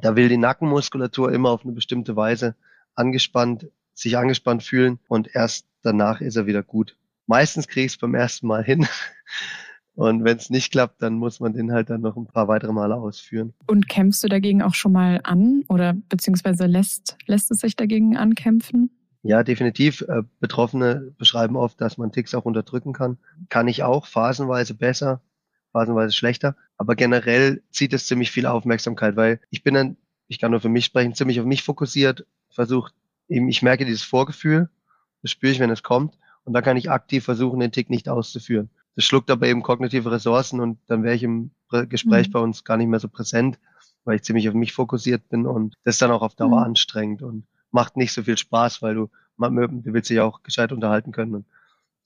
Da 0.01 0.17
will 0.17 0.29
die 0.29 0.37
Nackenmuskulatur 0.37 1.33
immer 1.33 1.51
auf 1.51 1.65
eine 1.65 1.73
bestimmte 1.73 2.15
Weise 2.15 2.55
angespannt, 2.95 3.67
sich 3.93 4.17
angespannt 4.17 4.63
fühlen 4.63 5.01
und 5.09 5.35
erst 5.35 5.67
danach 5.83 6.21
ist 6.21 6.37
er 6.37 6.47
wieder 6.47 6.63
gut. 6.63 6.97
Meistens 7.27 7.67
kriege 7.67 7.87
ich 7.87 7.93
es 7.93 7.99
beim 7.99 8.15
ersten 8.15 8.47
Mal 8.47 8.63
hin. 8.63 8.87
Und 9.95 10.25
wenn 10.25 10.37
es 10.37 10.51
nicht 10.51 10.73
klappt, 10.73 11.03
dann 11.03 11.15
muss 11.15 11.39
man 11.39 11.53
den 11.53 11.73
halt 11.73 11.89
dann 11.89 12.01
noch 12.01 12.17
ein 12.17 12.27
paar 12.27 12.49
weitere 12.49 12.73
Male 12.73 12.97
ausführen. 12.97 13.55
Und 13.67 13.89
kämpfst 13.89 14.25
du 14.25 14.29
dagegen 14.29 14.61
auch 14.61 14.75
schon 14.75 14.93
mal 14.93 15.21
an 15.23 15.65
oder 15.69 15.95
beziehungsweise 16.09 16.67
lässt, 16.67 17.17
lässt 17.27 17.51
es 17.53 17.61
sich 17.61 17.77
dagegen 17.77 18.17
ankämpfen? 18.17 18.91
Ja, 19.23 19.43
definitiv. 19.43 20.03
Äh, 20.03 20.23
Betroffene 20.41 21.15
beschreiben 21.17 21.57
oft, 21.57 21.81
dass 21.81 21.97
man 21.97 22.13
Ticks 22.13 22.35
auch 22.35 22.45
unterdrücken 22.45 22.93
kann. 22.93 23.19
Kann 23.49 23.69
ich 23.69 23.83
auch, 23.83 24.07
phasenweise 24.07 24.75
besser, 24.75 25.23
phasenweise 25.73 26.13
schlechter. 26.13 26.57
Aber 26.77 26.97
generell 26.97 27.63
zieht 27.71 27.93
es 27.95 28.07
ziemlich 28.07 28.31
viel 28.31 28.47
Aufmerksamkeit, 28.47 29.17
weil 29.17 29.41
ich 29.51 29.63
bin 29.63 29.75
dann, 29.75 29.97
ich 30.27 30.41
kann 30.41 30.51
nur 30.51 30.61
für 30.61 30.69
mich 30.69 30.85
sprechen, 30.85 31.15
ziemlich 31.15 31.41
auf 31.41 31.47
mich 31.47 31.63
fokussiert, 31.63 32.27
versucht 32.51 32.95
eben, 33.29 33.49
ich 33.49 33.63
merke 33.63 33.85
dieses 33.85 34.03
Vorgefühl, 34.03 34.69
das 35.23 35.31
spüre 35.31 35.53
ich, 35.53 35.61
wenn 35.61 35.71
es 35.71 35.83
kommt. 35.83 36.19
Und 36.45 36.53
dann 36.53 36.63
kann 36.63 36.77
ich 36.77 36.91
aktiv 36.91 37.25
versuchen, 37.25 37.61
den 37.61 37.73
Tick 37.73 37.89
nicht 37.89 38.09
auszuführen. 38.09 38.69
Das 38.97 39.05
schluckt 39.05 39.31
aber 39.31 39.47
eben 39.47 39.63
kognitive 39.63 40.11
Ressourcen 40.11 40.61
und 40.61 40.79
dann 40.87 41.03
wäre 41.03 41.15
ich 41.15 41.23
im 41.23 41.51
Gespräch 41.89 42.29
mhm. 42.29 42.33
bei 42.33 42.39
uns 42.41 42.65
gar 42.65 42.77
nicht 42.77 42.89
mehr 42.89 43.01
so 43.01 43.09
präsent, 43.09 43.59
weil 44.05 44.17
ich 44.17 44.23
ziemlich 44.23 44.49
auf 44.49 44.55
mich 44.55 44.73
fokussiert 44.73 45.29
bin 45.29 45.47
und 45.47 45.75
das 45.85 45.97
ist 45.97 46.03
dann 46.03 46.11
auch 46.11 46.23
auf 46.23 46.35
Dauer 46.35 46.61
mhm. 46.61 46.67
anstrengend 46.67 47.23
und 47.23 47.47
macht 47.71 47.97
nicht 47.97 48.13
so 48.13 48.23
viel 48.23 48.39
Spaß, 48.39 48.83
weil 48.83 48.95
du, 48.95 49.11
du 49.39 49.93
willst 49.93 50.11
dich 50.11 50.21
auch 50.21 50.43
gescheit 50.43 50.71
unterhalten 50.71 51.11
können 51.11 51.35
und 51.35 51.47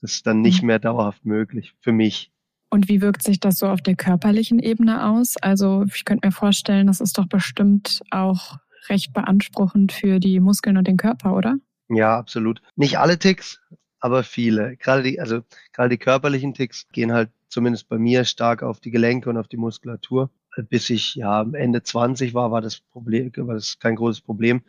das 0.00 0.12
ist 0.12 0.26
dann 0.26 0.40
nicht 0.40 0.62
mhm. 0.62 0.68
mehr 0.68 0.78
dauerhaft 0.78 1.24
möglich 1.24 1.74
für 1.80 1.92
mich. 1.92 2.32
Und 2.70 2.88
wie 2.88 3.00
wirkt 3.00 3.22
sich 3.22 3.40
das 3.40 3.58
so 3.58 3.66
auf 3.66 3.80
der 3.80 3.96
körperlichen 3.96 4.58
Ebene 4.58 5.06
aus? 5.06 5.36
Also 5.38 5.84
ich 5.92 6.04
könnte 6.04 6.26
mir 6.26 6.32
vorstellen, 6.32 6.86
das 6.86 7.00
ist 7.00 7.16
doch 7.16 7.26
bestimmt 7.26 8.02
auch 8.10 8.58
recht 8.88 9.12
beanspruchend 9.12 9.92
für 9.92 10.20
die 10.20 10.40
Muskeln 10.40 10.76
und 10.76 10.86
den 10.86 10.96
Körper, 10.96 11.34
oder? 11.34 11.56
Ja, 11.88 12.18
absolut. 12.18 12.60
Nicht 12.76 12.98
alle 12.98 13.18
Ticks, 13.18 13.60
aber 14.00 14.22
viele. 14.22 14.76
Gerade 14.76 15.02
die, 15.02 15.20
also 15.20 15.42
gerade 15.72 15.90
die 15.90 15.98
körperlichen 15.98 16.54
Ticks 16.54 16.88
gehen 16.92 17.12
halt 17.12 17.30
zumindest 17.48 17.88
bei 17.88 17.98
mir 17.98 18.24
stark 18.24 18.62
auf 18.62 18.80
die 18.80 18.90
Gelenke 18.90 19.30
und 19.30 19.36
auf 19.36 19.48
die 19.48 19.56
Muskulatur. 19.56 20.30
Bis 20.68 20.90
ich 20.90 21.14
ja 21.14 21.42
Ende 21.52 21.82
20 21.82 22.34
war, 22.34 22.50
war 22.50 22.60
das 22.60 22.80
Problem, 22.80 23.30
war 23.36 23.54
das 23.54 23.78
kein 23.78 23.96
großes 23.96 24.22
Problem. 24.22 24.62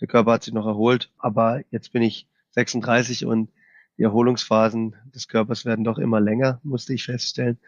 Der 0.00 0.08
Körper 0.08 0.32
hat 0.32 0.44
sich 0.44 0.54
noch 0.54 0.66
erholt, 0.66 1.10
aber 1.18 1.62
jetzt 1.70 1.92
bin 1.92 2.02
ich 2.02 2.28
36 2.50 3.26
und 3.26 3.50
die 3.96 4.02
Erholungsphasen 4.02 4.96
des 5.14 5.28
Körpers 5.28 5.64
werden 5.64 5.84
doch 5.84 5.98
immer 5.98 6.20
länger, 6.20 6.60
musste 6.62 6.94
ich 6.94 7.04
feststellen. 7.04 7.58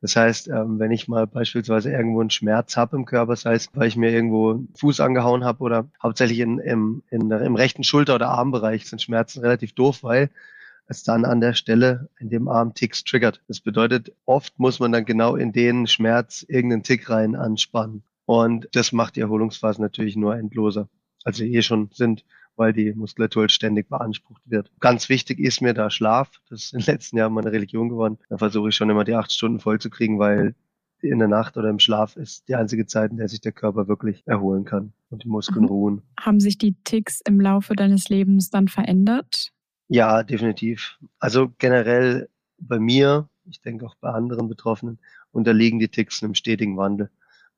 Das 0.00 0.16
heißt, 0.16 0.48
ähm, 0.48 0.78
wenn 0.78 0.92
ich 0.92 1.08
mal 1.08 1.26
beispielsweise 1.26 1.90
irgendwo 1.90 2.20
einen 2.20 2.30
Schmerz 2.30 2.76
habe 2.76 2.96
im 2.96 3.04
Körper, 3.04 3.36
sei 3.36 3.54
es, 3.54 3.68
weil 3.74 3.88
ich 3.88 3.96
mir 3.96 4.10
irgendwo 4.10 4.52
einen 4.52 4.68
Fuß 4.76 5.00
angehauen 5.00 5.44
habe 5.44 5.62
oder 5.62 5.88
hauptsächlich 6.02 6.38
in, 6.40 6.58
im, 6.58 7.02
in, 7.10 7.30
im 7.30 7.54
rechten 7.54 7.84
Schulter- 7.84 8.14
oder 8.14 8.28
Armbereich 8.28 8.86
sind 8.86 9.02
Schmerzen 9.02 9.40
relativ 9.40 9.74
doof, 9.74 10.02
weil 10.02 10.30
es 10.86 11.04
dann 11.04 11.24
an 11.24 11.40
der 11.40 11.52
Stelle 11.52 12.08
in 12.18 12.30
dem 12.30 12.48
Arm 12.48 12.74
Ticks 12.74 13.04
triggert. 13.04 13.42
Das 13.46 13.60
bedeutet, 13.60 14.12
oft 14.24 14.58
muss 14.58 14.80
man 14.80 14.90
dann 14.90 15.04
genau 15.04 15.36
in 15.36 15.52
den 15.52 15.86
Schmerz 15.86 16.44
irgendeinen 16.48 16.82
Tick 16.82 17.10
rein 17.10 17.36
anspannen. 17.36 18.02
Und 18.24 18.68
das 18.72 18.92
macht 18.92 19.16
die 19.16 19.20
Erholungsphase 19.20 19.82
natürlich 19.82 20.16
nur 20.16 20.36
endloser, 20.36 20.88
als 21.24 21.36
sie 21.36 21.54
eh 21.54 21.62
schon 21.62 21.90
sind 21.92 22.24
weil 22.60 22.74
die 22.74 22.92
Muskulatur 22.92 23.44
halt 23.44 23.52
ständig 23.52 23.88
beansprucht 23.88 24.42
wird. 24.44 24.70
Ganz 24.80 25.08
wichtig 25.08 25.40
ist 25.40 25.62
mir 25.62 25.72
da 25.72 25.88
Schlaf. 25.88 26.30
Das 26.50 26.64
ist 26.64 26.74
in 26.74 26.80
den 26.80 26.92
letzten 26.92 27.16
Jahren 27.16 27.32
meine 27.32 27.52
Religion 27.52 27.88
geworden. 27.88 28.18
Da 28.28 28.36
versuche 28.36 28.68
ich 28.68 28.76
schon 28.76 28.90
immer 28.90 29.02
die 29.02 29.14
acht 29.14 29.32
Stunden 29.32 29.60
voll 29.60 29.78
zu 29.78 29.88
kriegen, 29.88 30.18
weil 30.18 30.54
in 31.00 31.18
der 31.18 31.28
Nacht 31.28 31.56
oder 31.56 31.70
im 31.70 31.78
Schlaf 31.78 32.16
ist 32.16 32.48
die 32.48 32.54
einzige 32.56 32.84
Zeit, 32.84 33.12
in 33.12 33.16
der 33.16 33.28
sich 33.28 33.40
der 33.40 33.52
Körper 33.52 33.88
wirklich 33.88 34.22
erholen 34.26 34.66
kann 34.66 34.92
und 35.08 35.24
die 35.24 35.28
Muskeln 35.28 35.62
mhm. 35.62 35.68
ruhen. 35.68 36.02
Haben 36.20 36.38
sich 36.38 36.58
die 36.58 36.76
Ticks 36.84 37.22
im 37.26 37.40
Laufe 37.40 37.74
deines 37.74 38.10
Lebens 38.10 38.50
dann 38.50 38.68
verändert? 38.68 39.52
Ja, 39.88 40.22
definitiv. 40.22 40.98
Also 41.18 41.50
generell 41.56 42.28
bei 42.58 42.78
mir, 42.78 43.30
ich 43.48 43.62
denke 43.62 43.86
auch 43.86 43.94
bei 44.02 44.10
anderen 44.10 44.48
Betroffenen, 44.48 44.98
unterliegen 45.32 45.78
die 45.78 45.88
Ticks 45.88 46.22
einem 46.22 46.34
stetigen 46.34 46.76
Wandel. 46.76 47.08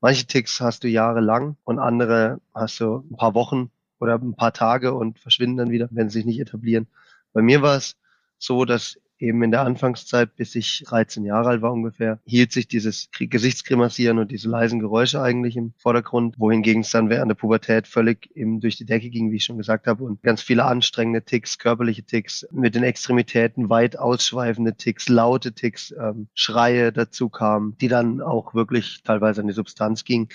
Manche 0.01 0.27
Ticks 0.27 0.61
hast 0.61 0.85
du 0.85 0.89
jahrelang 0.89 1.57
und 1.65 1.81
andere 1.81 2.41
hast 2.55 2.79
du 2.79 3.05
ein 3.11 3.17
paar 3.17 3.35
Wochen 3.35 3.73
oder 4.03 4.17
ein 4.17 4.35
paar 4.35 4.53
Tage 4.53 4.95
und 4.95 5.21
verschwinden 5.21 5.59
dann 5.59 5.71
wieder, 5.71 5.89
wenn 5.93 6.11
sie 6.11 6.19
sich 6.19 6.27
nicht 6.27 6.41
etablieren. 6.41 6.89
Bei 7.33 7.41
mir 7.41 7.63
war 7.63 7.77
es 7.77 7.97
so, 8.37 8.65
dass 8.65 8.99
eben 9.21 9.41
in 9.45 9.53
der 9.53 9.63
Anfangszeit, 9.63 10.35
bis 10.35 10.57
ich 10.57 10.83
13 10.89 11.25
Jahre 11.25 11.51
alt 11.51 11.63
war 11.63 11.73
ungefähr, 11.73 12.19
hielt 12.25 12.51
sich 12.51 12.67
dieses 12.67 13.09
Gesichtsgrimassieren 13.13 14.19
und 14.19 14.33
diese 14.33 14.49
leisen 14.49 14.81
Geräusche 14.81 15.23
eigentlich 15.23 15.57
im 15.57 15.73
Vordergrund, 15.79 16.35
wohingegen 16.41 16.83
es 16.83 16.91
dann 16.91 17.09
während 17.09 17.31
der 17.31 17.37
Pubertät 17.37 17.87
völlig 17.87 18.29
eben 18.35 18.61
durch 18.61 18.77
die 18.77 18.85
Decke 18.85 19.11
ging, 19.11 19.31
wie 19.31 19.37
ich 19.37 19.45
schon 19.45 19.59
gesagt 19.59 19.87
habe, 19.87 20.03
und 20.03 20.23
ganz 20.23 20.43
viele 20.43 20.65
anstrengende 20.65 21.23
Ticks, 21.23 21.59
körperliche 21.59 22.03
Ticks, 22.03 22.45
mit 22.51 22.75
den 22.75 22.83
Extremitäten 22.83 23.71
weit 23.71 23.97
ausschweifende 23.97 24.75
Ticks, 24.75 25.09
laute 25.09 25.53
Ticks, 25.53 25.95
ähm, 25.97 26.27
Schreie 26.35 26.93
dazu 26.93 27.29
kamen, 27.29 27.77
die 27.81 27.89
dann 27.89 28.21
auch 28.21 28.55
wirklich 28.55 29.05
teilweise 29.05 29.43
an 29.43 29.47
die 29.47 29.53
Substanz 29.53 30.03
gingen. 30.03 30.29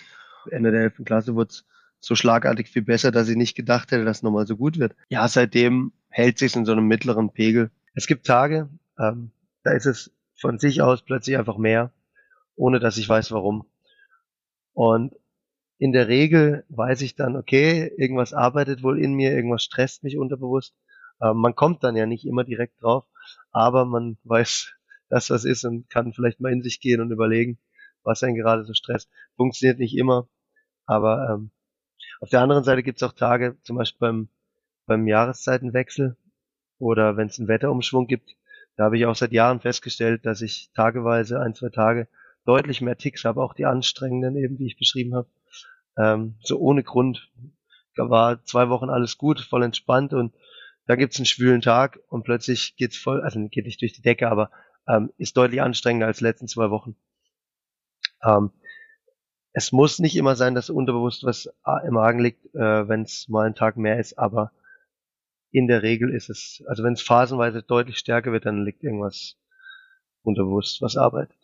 Ende 0.50 0.72
der 0.72 0.84
11. 0.84 1.02
Klasse 1.04 1.36
wurde 1.36 1.50
es 1.50 1.66
so 2.00 2.16
schlagartig 2.16 2.70
viel 2.70 2.84
besser, 2.84 3.12
dass 3.12 3.30
ich 3.30 3.36
nicht 3.36 3.56
gedacht 3.56 3.92
hätte, 3.92 4.06
dass 4.06 4.18
es 4.18 4.24
nochmal 4.24 4.48
so 4.48 4.56
gut 4.58 4.77
wird. 4.77 4.96
Ja, 5.10 5.27
seitdem 5.27 5.92
hält 6.10 6.38
sich 6.38 6.56
in 6.56 6.66
so 6.66 6.72
einem 6.72 6.88
mittleren 6.88 7.32
Pegel 7.32 7.72
es 7.98 8.06
gibt 8.06 8.27
Tage, 8.27 8.70
ähm, 9.00 9.32
da 9.63 9.72
ist 9.72 9.88
es 9.88 10.13
von 10.39 10.60
sich 10.60 10.84
aus 10.84 11.01
plötzlich 11.01 11.36
einfach 11.36 11.58
mehr, 11.58 11.92
ohne 12.56 12.80
dass 12.80 13.00
ich 13.00 13.10
weiß 13.10 13.32
warum. 13.32 13.66
Und 14.74 15.16
in 15.80 15.94
der 15.94 16.08
Regel 16.08 16.63
weiß 16.70 17.01
ich 17.01 17.16
dann, 17.16 17.36
okay, 17.36 17.92
irgendwas 17.98 18.34
arbeitet 18.34 18.84
wohl 18.84 19.01
in 19.01 19.16
mir, 19.16 19.32
irgendwas 19.32 19.63
stresst 19.63 20.04
mich 20.04 20.16
unterbewusst. 20.16 20.75
Ähm, 21.20 21.38
man 21.38 21.56
kommt 21.56 21.84
dann 21.84 21.96
ja 21.96 22.06
nicht 22.06 22.27
immer 22.27 22.44
direkt 22.44 22.84
drauf, 22.84 23.06
aber 23.50 23.86
man 23.86 24.20
weiß, 24.25 24.75
dass 25.10 25.32
was 25.32 25.44
ist 25.44 25.66
und 25.66 25.89
kann 25.89 26.13
vielleicht 26.13 26.39
mal 26.39 26.54
in 26.54 26.62
sich 26.62 26.80
gehen 26.80 27.01
und 27.01 27.10
überlegen, 27.10 27.58
was 28.04 28.22
einen 28.22 28.36
gerade 28.36 28.63
so 28.63 28.75
stresst. 28.75 29.10
Funktioniert 29.38 29.80
nicht 29.80 29.98
immer, 29.98 30.27
aber 30.86 31.32
ähm, 31.32 31.50
auf 32.20 32.30
der 32.30 32.42
anderen 32.42 32.64
Seite 32.64 32.84
gibt 32.84 33.02
es 33.02 33.08
auch 33.08 33.14
Tage, 33.14 33.58
zum 33.64 33.78
Beispiel 33.78 34.00
beim, 34.00 34.30
beim 34.86 35.08
Jahreszeitenwechsel, 35.08 36.18
oder 36.80 37.18
wenn 37.18 37.28
es 37.28 37.40
einen 37.40 37.48
Wetterumschwung 37.48 38.08
gibt, 38.08 38.36
da 38.76 38.86
habe 38.86 38.98
ich 38.98 39.06
auch 39.06 39.16
seit 39.16 39.32
Jahren 39.32 39.60
festgestellt, 39.60 40.26
dass 40.26 40.42
ich 40.42 40.70
tageweise, 40.76 41.40
ein, 41.42 41.56
zwei 41.56 41.70
Tage, 41.70 42.08
deutlich 42.46 42.82
mehr 42.82 42.98
Ticks 42.98 43.26
habe, 43.26 43.42
auch 43.42 43.54
die 43.54 43.66
anstrengenden 43.66 44.36
eben, 44.38 44.58
die 44.58 44.68
ich 44.68 44.78
beschrieben 44.78 45.16
habe. 45.16 45.28
Ähm, 45.98 46.36
so 46.44 46.60
ohne 46.60 46.84
Grund. 46.84 47.30
Da 47.96 48.10
war 48.12 48.44
zwei 48.46 48.70
Wochen 48.70 48.92
alles 48.92 49.18
gut, 49.18 49.42
voll 49.42 49.64
entspannt 49.64 50.14
und 50.14 50.36
da 50.86 50.96
gibt's 50.96 51.18
einen 51.18 51.26
schwülen 51.26 51.62
Tag 51.62 52.00
und 52.08 52.24
plötzlich 52.24 52.76
geht's 52.76 52.96
voll, 52.96 53.22
also 53.22 53.46
geht 53.50 53.66
nicht 53.66 53.82
durch 53.82 53.94
die 53.94 54.04
Decke, 54.04 54.30
aber 54.30 54.52
ähm, 54.88 55.12
ist 55.18 55.36
deutlich 55.36 55.62
anstrengender 55.62 56.06
als 56.06 56.20
die 56.20 56.26
letzten 56.26 56.48
zwei 56.48 56.70
Wochen. 56.70 56.96
Ähm, 58.24 58.52
es 59.58 59.72
muss 59.72 59.98
nicht 59.98 60.16
immer 60.16 60.36
sein, 60.36 60.54
dass 60.54 60.70
unterbewusst 60.70 61.24
was 61.24 61.50
im 61.84 61.96
Magen 61.96 62.20
liegt, 62.20 62.46
äh, 62.54 62.88
wenn 62.88 63.02
es 63.02 63.28
mal 63.28 63.48
ein 63.48 63.56
Tag 63.56 63.76
mehr 63.76 64.00
ist, 64.00 64.20
aber 64.20 64.52
in 65.50 65.66
der 65.66 65.82
Regel 65.82 66.14
ist 66.14 66.30
es, 66.30 66.64
also 66.68 66.84
wenn 66.84 66.94
es 66.94 67.02
phasenweise 67.02 67.64
deutlich 67.64 67.98
stärker 67.98 68.32
wird, 68.32 68.46
dann 68.46 68.64
liegt 68.64 68.84
irgendwas 68.84 69.36
unterbewusst, 70.22 70.80
was 70.84 70.96
arbeitet. 70.96 71.40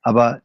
Aber 0.00 0.40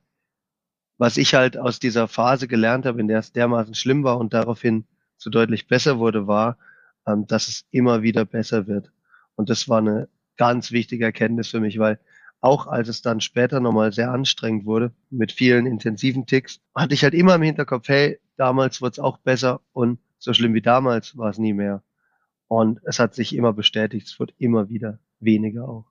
was 0.98 1.16
ich 1.16 1.34
halt 1.34 1.58
aus 1.58 1.80
dieser 1.80 2.10
Phase 2.10 2.46
gelernt 2.50 2.86
habe, 2.86 3.00
in 3.00 3.08
der 3.08 3.20
es 3.20 3.32
dermaßen 3.32 3.74
schlimm 3.74 4.04
war 4.04 4.18
und 4.18 4.34
daraufhin 4.34 4.84
so 5.16 5.30
deutlich 5.30 5.70
besser 5.70 6.00
wurde, 6.00 6.28
war, 6.28 6.58
ähm, 7.06 7.26
dass 7.26 7.48
es 7.48 7.66
immer 7.72 8.02
wieder 8.02 8.26
besser 8.26 8.68
wird. 8.68 8.92
Und 9.36 9.50
das 9.50 9.70
war 9.70 9.78
eine 9.78 10.10
ganz 10.36 10.74
wichtige 10.74 11.06
Erkenntnis 11.06 11.48
für 11.48 11.62
mich, 11.62 11.80
weil 11.80 12.02
auch 12.41 12.67
als 12.67 12.88
es 12.88 13.01
dann 13.01 13.22
später 13.22 13.60
nochmal 13.60 13.91
sehr 13.91 14.12
anstrengend 14.12 14.65
wurde, 14.65 14.91
mit 15.10 15.32
vielen 15.32 15.65
intensiven 15.65 16.25
Ticks, 16.25 16.60
hatte 16.75 16.94
ich 16.94 17.03
halt 17.03 17.13
immer 17.13 17.36
im 17.36 17.41
Hinterkopf, 17.41 17.88
hey, 17.88 18.20
damals 18.38 18.82
wurde 18.82 18.91
es 18.91 19.00
auch 19.00 19.17
besser 19.17 19.62
und 19.74 20.00
so 20.20 20.34
schlimm 20.34 20.53
wie 20.53 20.62
damals 20.62 21.17
war 21.17 21.29
es 21.29 21.38
nie 21.38 21.53
mehr. 21.53 21.84
Und 22.48 22.79
es 22.84 23.00
hat 23.00 23.13
sich 23.13 23.36
immer 23.36 23.53
bestätigt, 23.53 24.08
es 24.08 24.20
wird 24.20 24.34
immer 24.38 24.70
wieder 24.70 25.00
weniger 25.20 25.67
auch. 25.67 25.86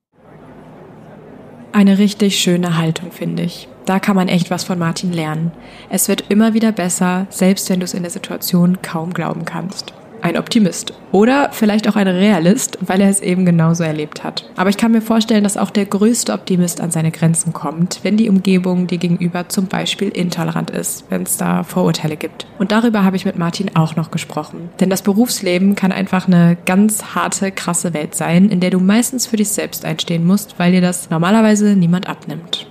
Eine 1.72 1.98
richtig 1.98 2.38
schöne 2.38 2.78
Haltung, 2.78 3.12
finde 3.12 3.42
ich. 3.42 3.68
Da 3.84 4.00
kann 4.00 4.16
man 4.16 4.28
echt 4.28 4.50
was 4.50 4.64
von 4.64 4.78
Martin 4.78 5.12
lernen. 5.12 5.52
Es 5.90 6.08
wird 6.08 6.30
immer 6.30 6.54
wieder 6.54 6.72
besser, 6.72 7.26
selbst 7.28 7.68
wenn 7.68 7.80
du 7.80 7.84
es 7.84 7.92
in 7.92 8.02
der 8.02 8.10
Situation 8.10 8.80
kaum 8.80 9.12
glauben 9.12 9.44
kannst 9.44 9.92
ein 10.26 10.36
Optimist 10.36 10.92
oder 11.12 11.50
vielleicht 11.52 11.88
auch 11.88 11.96
ein 11.96 12.08
Realist, 12.08 12.78
weil 12.80 13.00
er 13.00 13.08
es 13.08 13.20
eben 13.20 13.46
genauso 13.46 13.84
erlebt 13.84 14.24
hat. 14.24 14.50
Aber 14.56 14.70
ich 14.70 14.76
kann 14.76 14.92
mir 14.92 15.00
vorstellen, 15.00 15.44
dass 15.44 15.56
auch 15.56 15.70
der 15.70 15.86
größte 15.86 16.32
Optimist 16.32 16.80
an 16.80 16.90
seine 16.90 17.12
Grenzen 17.12 17.52
kommt, 17.52 18.00
wenn 18.02 18.16
die 18.16 18.28
Umgebung 18.28 18.86
dir 18.86 18.98
gegenüber 18.98 19.48
zum 19.48 19.66
Beispiel 19.66 20.08
intolerant 20.08 20.70
ist, 20.70 21.10
wenn 21.10 21.22
es 21.22 21.36
da 21.36 21.62
Vorurteile 21.62 22.16
gibt. 22.16 22.46
Und 22.58 22.72
darüber 22.72 23.04
habe 23.04 23.16
ich 23.16 23.24
mit 23.24 23.38
Martin 23.38 23.76
auch 23.76 23.94
noch 23.94 24.10
gesprochen. 24.10 24.68
Denn 24.80 24.90
das 24.90 25.02
Berufsleben 25.02 25.76
kann 25.76 25.92
einfach 25.92 26.26
eine 26.26 26.56
ganz 26.66 27.14
harte, 27.14 27.52
krasse 27.52 27.94
Welt 27.94 28.14
sein, 28.14 28.48
in 28.48 28.60
der 28.60 28.70
du 28.70 28.80
meistens 28.80 29.26
für 29.26 29.36
dich 29.36 29.50
selbst 29.50 29.84
einstehen 29.84 30.26
musst, 30.26 30.58
weil 30.58 30.72
dir 30.72 30.80
das 30.80 31.08
normalerweise 31.08 31.76
niemand 31.76 32.08
abnimmt. 32.08 32.70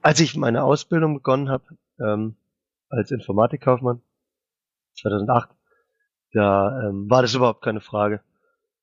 Als 0.00 0.20
ich 0.20 0.36
meine 0.36 0.64
Ausbildung 0.64 1.14
begonnen 1.14 1.50
habe, 1.50 1.64
ähm, 2.00 2.36
als 2.88 3.10
Informatikkaufmann, 3.10 4.00
2008, 4.94 5.50
da 6.34 6.88
ähm, 6.88 7.08
war 7.08 7.22
das 7.22 7.34
überhaupt 7.34 7.62
keine 7.62 7.80
Frage. 7.80 8.20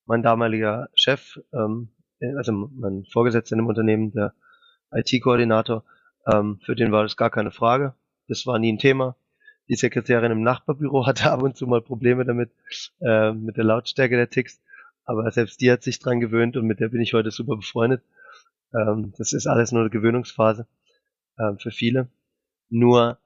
Mein 0.05 0.23
damaliger 0.23 0.89
Chef, 0.95 1.39
ähm, 1.53 1.89
also 2.37 2.51
mein 2.51 3.05
Vorgesetzter 3.05 3.57
im 3.57 3.67
Unternehmen, 3.67 4.11
der 4.13 4.33
IT-Koordinator, 4.91 5.83
ähm, 6.31 6.59
für 6.63 6.75
den 6.75 6.91
war 6.91 7.03
das 7.03 7.17
gar 7.17 7.29
keine 7.29 7.51
Frage. 7.51 7.93
Das 8.27 8.47
war 8.47 8.57
nie 8.57 8.71
ein 8.71 8.79
Thema. 8.79 9.15
Die 9.67 9.75
Sekretärin 9.75 10.31
im 10.31 10.43
Nachbarbüro 10.43 11.05
hatte 11.07 11.29
ab 11.29 11.43
und 11.43 11.57
zu 11.57 11.67
mal 11.67 11.81
Probleme 11.81 12.25
damit, 12.25 12.51
äh, 13.01 13.33
mit 13.33 13.57
der 13.57 13.65
Lautstärke 13.65 14.15
der 14.15 14.29
Ticks. 14.29 14.61
Aber 15.03 15.29
selbst 15.31 15.59
die 15.59 15.71
hat 15.71 15.83
sich 15.83 15.99
dran 15.99 16.21
gewöhnt 16.21 16.55
und 16.55 16.65
mit 16.65 16.79
der 16.79 16.87
bin 16.87 17.01
ich 17.01 17.13
heute 17.13 17.31
super 17.31 17.57
befreundet. 17.57 18.01
Ähm, 18.73 19.13
das 19.17 19.33
ist 19.33 19.47
alles 19.47 19.73
nur 19.73 19.81
eine 19.81 19.89
Gewöhnungsphase 19.89 20.67
ähm, 21.37 21.57
für 21.59 21.71
viele. 21.71 22.07
Nur 22.69 23.17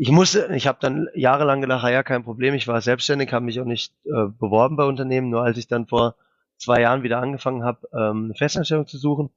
ich 0.00 0.10
musste, 0.12 0.48
ich 0.54 0.68
habe 0.68 0.78
dann 0.80 1.08
jahrelang 1.14 1.60
gedacht, 1.60 1.82
ja, 1.90 2.04
kein 2.04 2.22
Problem, 2.22 2.54
ich 2.54 2.68
war 2.68 2.80
selbstständig, 2.80 3.32
habe 3.32 3.44
mich 3.44 3.60
auch 3.60 3.64
nicht 3.64 3.92
äh, 4.04 4.28
beworben 4.28 4.76
bei 4.76 4.84
Unternehmen, 4.84 5.28
nur 5.28 5.42
als 5.42 5.58
ich 5.58 5.66
dann 5.66 5.88
vor 5.88 6.14
zwei 6.56 6.80
Jahren 6.80 7.02
wieder 7.02 7.18
angefangen 7.18 7.64
habe, 7.64 7.88
ähm, 7.92 8.26
eine 8.26 8.34
Festanstellung 8.34 8.86
zu 8.86 8.96
suchen, 8.96 9.30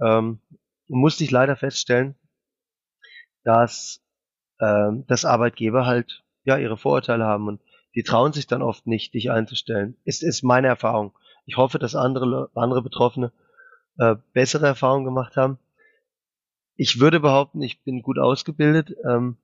ähm, 0.00 0.40
musste 0.86 1.24
ich 1.24 1.30
leider 1.30 1.56
feststellen, 1.56 2.14
dass, 3.42 4.02
ähm, 4.60 5.06
dass 5.06 5.24
Arbeitgeber 5.24 5.86
halt 5.86 6.24
ja 6.44 6.58
ihre 6.58 6.76
Vorurteile 6.76 7.24
haben 7.24 7.48
und 7.48 7.62
die 7.94 8.02
trauen 8.02 8.34
sich 8.34 8.46
dann 8.46 8.60
oft 8.60 8.86
nicht, 8.86 9.14
dich 9.14 9.30
einzustellen. 9.30 9.96
Ist, 10.04 10.22
ist 10.22 10.42
meine 10.42 10.66
Erfahrung. 10.66 11.16
Ich 11.46 11.56
hoffe, 11.56 11.78
dass 11.78 11.94
andere, 11.94 12.50
andere 12.54 12.82
Betroffene 12.82 13.32
äh, 13.98 14.16
bessere 14.34 14.66
Erfahrungen 14.66 15.06
gemacht 15.06 15.38
haben. 15.38 15.58
Ich 16.74 17.00
würde 17.00 17.18
behaupten, 17.18 17.62
ich 17.62 17.82
bin 17.82 18.02
gut 18.02 18.18
ausgebildet. 18.18 18.94
Ähm, 19.08 19.38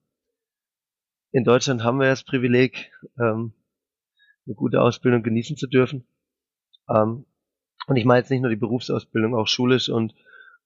in 1.32 1.44
Deutschland 1.44 1.82
haben 1.82 1.98
wir 1.98 2.08
das 2.08 2.24
Privileg, 2.24 2.92
ähm, 3.18 3.52
eine 4.46 4.54
gute 4.54 4.82
Ausbildung 4.82 5.22
genießen 5.22 5.56
zu 5.56 5.66
dürfen. 5.66 6.06
Ähm, 6.88 7.24
und 7.86 7.96
ich 7.96 8.04
meine 8.04 8.20
jetzt 8.20 8.30
nicht 8.30 8.42
nur 8.42 8.50
die 8.50 8.56
Berufsausbildung, 8.56 9.34
auch 9.34 9.48
schulisch 9.48 9.88
und 9.88 10.14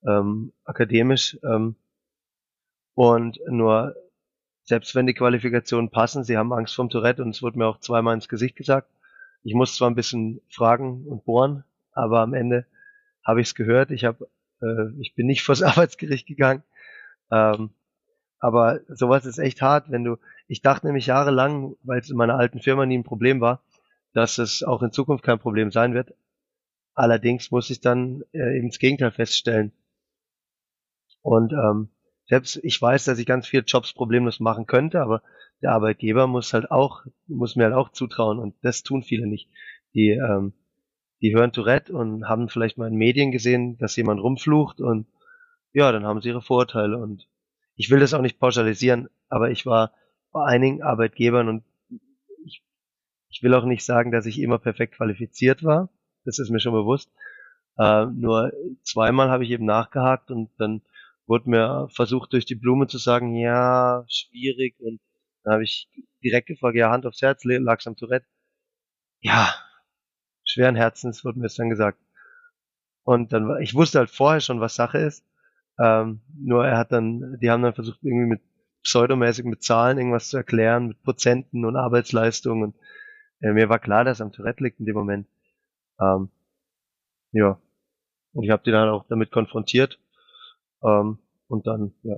ähm, 0.07 0.53
akademisch. 0.65 1.39
Ähm, 1.45 1.77
und 2.95 3.39
nur 3.49 3.95
selbst 4.65 4.95
wenn 4.95 5.07
die 5.07 5.15
Qualifikationen 5.15 5.91
passen, 5.91 6.25
sie 6.25 6.37
haben 6.37 6.53
Angst 6.53 6.75
vom 6.75 6.91
Tourette 6.91 7.23
und 7.23 7.31
es 7.31 7.43
wurde 7.43 7.59
mir 7.59 7.67
auch 7.67 7.79
zweimal 7.79 8.15
ins 8.15 8.29
Gesicht 8.29 8.57
gesagt. 8.57 8.91
Ich 9.45 9.55
muss 9.55 9.77
zwar 9.77 9.89
ein 9.89 9.95
bisschen 9.95 10.41
fragen 10.51 11.07
und 11.07 11.25
bohren, 11.25 11.65
aber 11.93 12.21
am 12.21 12.35
Ende 12.35 12.67
habe 13.25 13.41
ich 13.41 13.49
es 13.49 13.55
gehört. 13.55 13.93
Ich 13.93 14.05
habe, 14.05 14.29
äh, 14.61 14.91
ich 14.99 15.15
bin 15.15 15.27
nicht 15.27 15.43
vors 15.45 15.63
Arbeitsgericht 15.63 16.27
gegangen. 16.27 16.65
Ähm, 17.31 17.71
aber 18.47 18.79
sowas 18.87 19.27
ist 19.27 19.39
echt 19.39 19.61
hart, 19.61 19.91
wenn 19.91 20.05
du, 20.05 20.19
ich 20.47 20.63
dachte 20.63 20.87
nämlich 20.87 21.07
jahrelang, 21.07 21.75
weil 21.83 21.99
es 21.99 22.11
in 22.11 22.17
meiner 22.17 22.39
alten 22.39 22.61
Firma 22.61 22.87
nie 22.87 22.97
ein 22.97 23.03
Problem 23.03 23.41
war, 23.41 23.65
dass 24.13 24.39
es 24.39 24.63
auch 24.63 24.85
in 24.85 24.93
Zukunft 24.93 25.25
kein 25.25 25.41
Problem 25.41 25.73
sein 25.73 25.95
wird. 25.95 26.15
Allerdings 26.95 27.51
muss 27.51 27.71
ich 27.71 27.81
dann 27.81 28.23
äh, 28.33 28.57
eben 28.57 28.69
das 28.69 28.79
Gegenteil 28.79 29.11
feststellen. 29.11 29.73
Und 31.23 31.55
ähm, 31.55 31.89
selbst 32.27 32.61
ich 32.63 32.81
weiß, 32.81 33.07
dass 33.07 33.19
ich 33.19 33.27
ganz 33.27 33.49
viele 33.49 33.65
Jobs 33.65 33.93
problemlos 33.93 34.39
machen 34.39 34.67
könnte, 34.67 35.01
aber 35.01 35.23
der 35.61 35.73
Arbeitgeber 35.73 36.29
muss 36.29 36.53
halt 36.53 36.71
auch, 36.71 37.05
muss 37.27 37.57
mir 37.57 37.65
halt 37.65 37.75
auch 37.75 37.91
zutrauen 37.91 38.39
und 38.39 38.55
das 38.63 38.85
tun 38.85 39.03
viele 39.03 39.27
nicht. 39.27 39.51
Die, 39.93 40.11
ähm, 40.11 40.53
die 41.21 41.35
hören 41.35 41.51
Tourette 41.51 41.93
und 41.93 42.29
haben 42.29 42.49
vielleicht 42.49 42.79
mal 42.79 42.87
in 42.87 42.95
Medien 42.95 43.33
gesehen, 43.33 43.77
dass 43.79 43.97
jemand 43.97 44.21
rumflucht 44.21 44.81
und 44.81 45.09
ja, 45.73 45.91
dann 45.91 46.07
haben 46.07 46.21
sie 46.21 46.29
ihre 46.29 46.43
Vorteile 46.43 46.97
und 46.97 47.27
ich 47.77 47.91
will 47.91 48.01
das 48.01 48.15
auch 48.15 48.23
nicht 48.23 48.41
pauschalisieren, 48.41 49.09
aber 49.29 49.51
ich 49.51 49.67
war 49.67 49.93
bei 50.33 50.45
einigen 50.45 50.83
Arbeitgebern 50.83 51.49
und 51.49 51.65
ich, 52.45 52.63
ich 53.31 53.43
will 53.43 53.55
auch 53.55 53.65
nicht 53.65 53.85
sagen, 53.85 54.11
dass 54.11 54.27
ich 54.27 54.41
immer 54.41 54.59
perfekt 54.59 54.97
qualifiziert 54.97 55.63
war. 55.63 55.91
Das 56.25 56.39
ist 56.39 56.51
mir 56.51 56.61
schon 56.61 56.73
bewusst. 56.73 57.11
Äh, 57.79 58.07
nur 58.07 58.53
zweimal 58.83 59.31
habe 59.31 59.45
ich 59.45 59.51
eben 59.51 59.67
nachgehakt 59.67 60.31
und 60.31 60.51
dann 60.59 60.83
wurde 61.27 61.51
mir 61.51 61.89
versucht 61.93 62.33
durch 62.33 62.47
die 62.47 62.55
Blume 62.55 62.87
zu 62.87 62.99
sagen, 62.99 63.35
ja, 63.35 64.05
schwierig 64.09 64.77
und 64.81 65.01
dann 65.43 65.55
habe 65.55 65.65
ich 65.65 65.89
direkt 66.23 66.49
gefragt, 66.49 66.77
ja, 66.77 66.91
Hand 66.91 67.07
aufs 67.07 67.23
Herz, 67.23 67.45
lag's 67.45 67.87
am 67.87 67.97
Tourette. 67.97 68.27
Ja, 69.21 69.55
schweren 70.45 70.77
Herzens 70.77 71.25
wurde 71.25 71.39
mir 71.39 71.45
das 71.45 71.55
dann 71.57 71.71
gesagt. 71.71 71.99
Und 73.05 73.33
dann, 73.33 73.61
ich 73.61 73.75
wusste 73.75 73.99
halt 73.99 74.11
vorher 74.11 74.41
schon, 74.41 74.61
was 74.61 74.75
Sache 74.75 74.99
ist. 74.99 75.25
Ähm, 75.79 76.21
nur 76.39 76.67
er 76.67 76.79
hat 76.79 76.93
dann, 76.93 77.39
die 77.41 77.51
haben 77.51 77.63
dann 77.63 77.75
versucht, 77.75 77.99
irgendwie 78.03 78.27
mit 78.27 78.41
pseudomäßig 78.83 79.45
mit 79.45 79.63
Zahlen 79.63 79.99
irgendwas 79.99 80.29
zu 80.29 80.37
erklären, 80.37 80.89
mit 80.89 81.03
Prozenten 81.03 81.65
und 81.65 81.77
Arbeitsleistungen. 81.77 82.63
Und 82.63 82.75
äh, 83.41 83.53
mir 83.53 83.69
war 83.69 83.79
klar, 83.79 84.05
dass 84.05 84.21
er 84.21 84.27
am 84.27 84.33
Tourette 84.33 84.63
liegt 84.63 84.81
in 84.81 84.87
dem 84.87 84.95
Moment. 84.95 85.29
Ähm, 86.01 86.31
ja. 87.33 87.61
Und 88.33 88.45
ich 88.45 88.51
habe 88.51 88.63
die 88.65 88.71
dann 88.71 88.89
auch 88.89 89.07
damit 89.09 89.31
konfrontiert. 89.33 89.99
Ähm, 90.83 91.19
und 91.49 91.67
dann, 91.67 91.93
ja, 92.03 92.17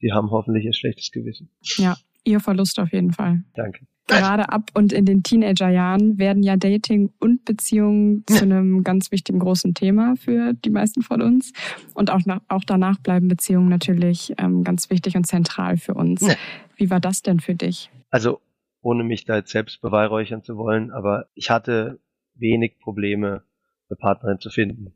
die 0.00 0.12
haben 0.12 0.30
hoffentlich 0.30 0.66
ein 0.66 0.74
schlechtes 0.74 1.10
Gewissen. 1.10 1.50
Ja, 1.76 1.96
ihr 2.24 2.40
Verlust 2.40 2.78
auf 2.78 2.92
jeden 2.92 3.12
Fall. 3.12 3.44
Danke. 3.54 3.86
Gerade 4.10 4.48
ab 4.50 4.70
und 4.74 4.92
in 4.92 5.04
den 5.04 5.22
Teenagerjahren 5.22 6.18
werden 6.18 6.42
ja 6.42 6.56
Dating 6.56 7.12
und 7.18 7.44
Beziehungen 7.44 8.24
zu 8.26 8.42
einem 8.44 8.82
ganz 8.84 9.10
wichtigen 9.12 9.38
großen 9.38 9.74
Thema 9.74 10.16
für 10.16 10.52
die 10.54 10.70
meisten 10.70 11.02
von 11.02 11.22
uns. 11.22 11.52
Und 11.94 12.10
auch, 12.10 12.24
nach, 12.26 12.40
auch 12.48 12.64
danach 12.64 12.98
bleiben 12.98 13.28
Beziehungen 13.28 13.68
natürlich 13.68 14.34
ähm, 14.38 14.64
ganz 14.64 14.90
wichtig 14.90 15.16
und 15.16 15.26
zentral 15.26 15.76
für 15.76 15.94
uns. 15.94 16.20
Ja. 16.20 16.34
Wie 16.76 16.90
war 16.90 17.00
das 17.00 17.22
denn 17.22 17.40
für 17.40 17.54
dich? 17.54 17.90
Also, 18.10 18.40
ohne 18.82 19.04
mich 19.04 19.24
da 19.24 19.36
jetzt 19.36 19.50
selbst 19.50 19.80
beweihräuchern 19.82 20.42
zu 20.42 20.56
wollen, 20.56 20.90
aber 20.90 21.26
ich 21.34 21.50
hatte 21.50 22.00
wenig 22.34 22.78
Probleme, 22.80 23.44
eine 23.88 23.96
Partnerin 23.96 24.40
zu 24.40 24.50
finden. 24.50 24.94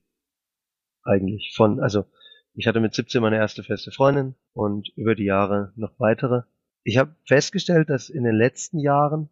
Eigentlich. 1.02 1.52
Von, 1.54 1.80
also, 1.80 2.04
ich 2.54 2.66
hatte 2.66 2.80
mit 2.80 2.94
17 2.94 3.21
meine 3.21 3.37
erste 3.37 3.62
feste 3.62 3.90
Freundin 3.90 4.37
und 4.52 4.88
über 4.97 5.14
die 5.14 5.25
Jahre 5.25 5.73
noch 5.76 5.92
weitere 5.99 6.42
ich 6.85 6.99
habe 6.99 7.17
festgestellt, 7.26 7.88
dass 7.91 8.11
in 8.11 8.25
den 8.25 8.37
letzten 8.37 8.79
Jahren, 8.79 9.31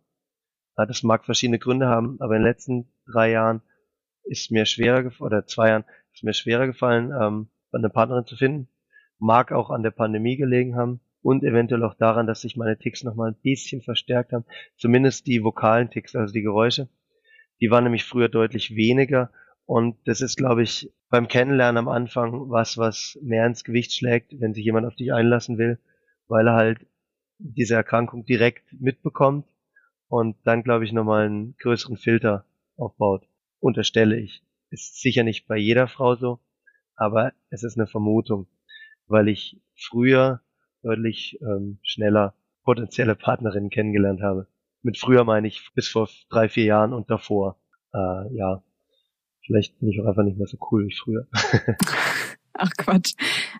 das 0.74 1.02
mag 1.02 1.24
verschiedene 1.24 1.58
Gründe 1.58 1.86
haben, 1.86 2.16
aber 2.20 2.34
in 2.34 2.42
den 2.42 2.48
letzten 2.48 2.88
drei 3.06 3.30
Jahren 3.30 3.62
ist 4.24 4.50
mir 4.50 4.64
schwerer 4.64 5.12
oder 5.20 5.46
zwei 5.46 5.68
Jahren 5.68 5.84
ist 6.14 6.24
mir 6.24 6.32
schwerer 6.32 6.66
gefallen, 6.66 7.12
ähm, 7.18 7.48
eine 7.72 7.90
Partnerin 7.90 8.26
zu 8.26 8.36
finden. 8.36 8.68
Mag 9.18 9.52
auch 9.52 9.70
an 9.70 9.82
der 9.82 9.90
Pandemie 9.90 10.36
gelegen 10.36 10.76
haben 10.76 11.00
und 11.22 11.44
eventuell 11.44 11.84
auch 11.84 11.94
daran, 11.94 12.26
dass 12.26 12.40
sich 12.40 12.56
meine 12.56 12.78
Ticks 12.78 13.04
nochmal 13.04 13.30
ein 13.30 13.40
bisschen 13.42 13.82
verstärkt 13.82 14.32
haben. 14.32 14.44
Zumindest 14.76 15.26
die 15.26 15.44
vokalen 15.44 15.90
Ticks, 15.90 16.14
also 16.16 16.32
die 16.32 16.42
Geräusche. 16.42 16.88
Die 17.60 17.70
waren 17.70 17.84
nämlich 17.84 18.04
früher 18.04 18.28
deutlich 18.28 18.74
weniger 18.74 19.30
und 19.66 19.96
das 20.06 20.20
ist, 20.20 20.36
glaube 20.36 20.62
ich, 20.62 20.92
beim 21.08 21.28
Kennenlernen 21.28 21.78
am 21.78 21.88
Anfang 21.88 22.50
was, 22.50 22.78
was 22.78 23.18
mehr 23.22 23.46
ins 23.46 23.64
Gewicht 23.64 23.92
schlägt, 23.92 24.40
wenn 24.40 24.54
sich 24.54 24.64
jemand 24.64 24.86
auf 24.86 24.96
dich 24.96 25.12
einlassen 25.12 25.58
will, 25.58 25.78
weil 26.26 26.48
er 26.48 26.54
halt 26.54 26.86
diese 27.42 27.74
Erkrankung 27.74 28.24
direkt 28.24 28.72
mitbekommt 28.72 29.46
und 30.08 30.36
dann, 30.44 30.62
glaube 30.62 30.84
ich, 30.84 30.92
nochmal 30.92 31.26
einen 31.26 31.56
größeren 31.58 31.96
Filter 31.96 32.44
aufbaut. 32.76 33.26
Unterstelle 33.60 34.18
ich. 34.18 34.42
Ist 34.70 35.00
sicher 35.00 35.22
nicht 35.22 35.46
bei 35.46 35.56
jeder 35.56 35.88
Frau 35.88 36.14
so, 36.14 36.40
aber 36.96 37.32
es 37.50 37.62
ist 37.62 37.78
eine 37.78 37.86
Vermutung, 37.86 38.46
weil 39.06 39.28
ich 39.28 39.60
früher 39.74 40.40
deutlich 40.82 41.38
ähm, 41.42 41.78
schneller 41.82 42.34
potenzielle 42.64 43.14
Partnerinnen 43.14 43.70
kennengelernt 43.70 44.22
habe. 44.22 44.48
Mit 44.82 44.98
früher 44.98 45.24
meine 45.24 45.48
ich 45.48 45.70
bis 45.74 45.88
vor 45.88 46.08
drei, 46.30 46.48
vier 46.48 46.64
Jahren 46.64 46.92
und 46.92 47.10
davor. 47.10 47.60
Äh, 47.92 48.34
ja, 48.34 48.62
vielleicht 49.46 49.78
bin 49.78 49.90
ich 49.90 50.00
auch 50.00 50.06
einfach 50.06 50.24
nicht 50.24 50.38
mehr 50.38 50.46
so 50.46 50.58
cool 50.70 50.86
wie 50.86 50.94
früher. 50.94 51.26
Ach 52.54 52.70
Quatsch. 52.76 53.14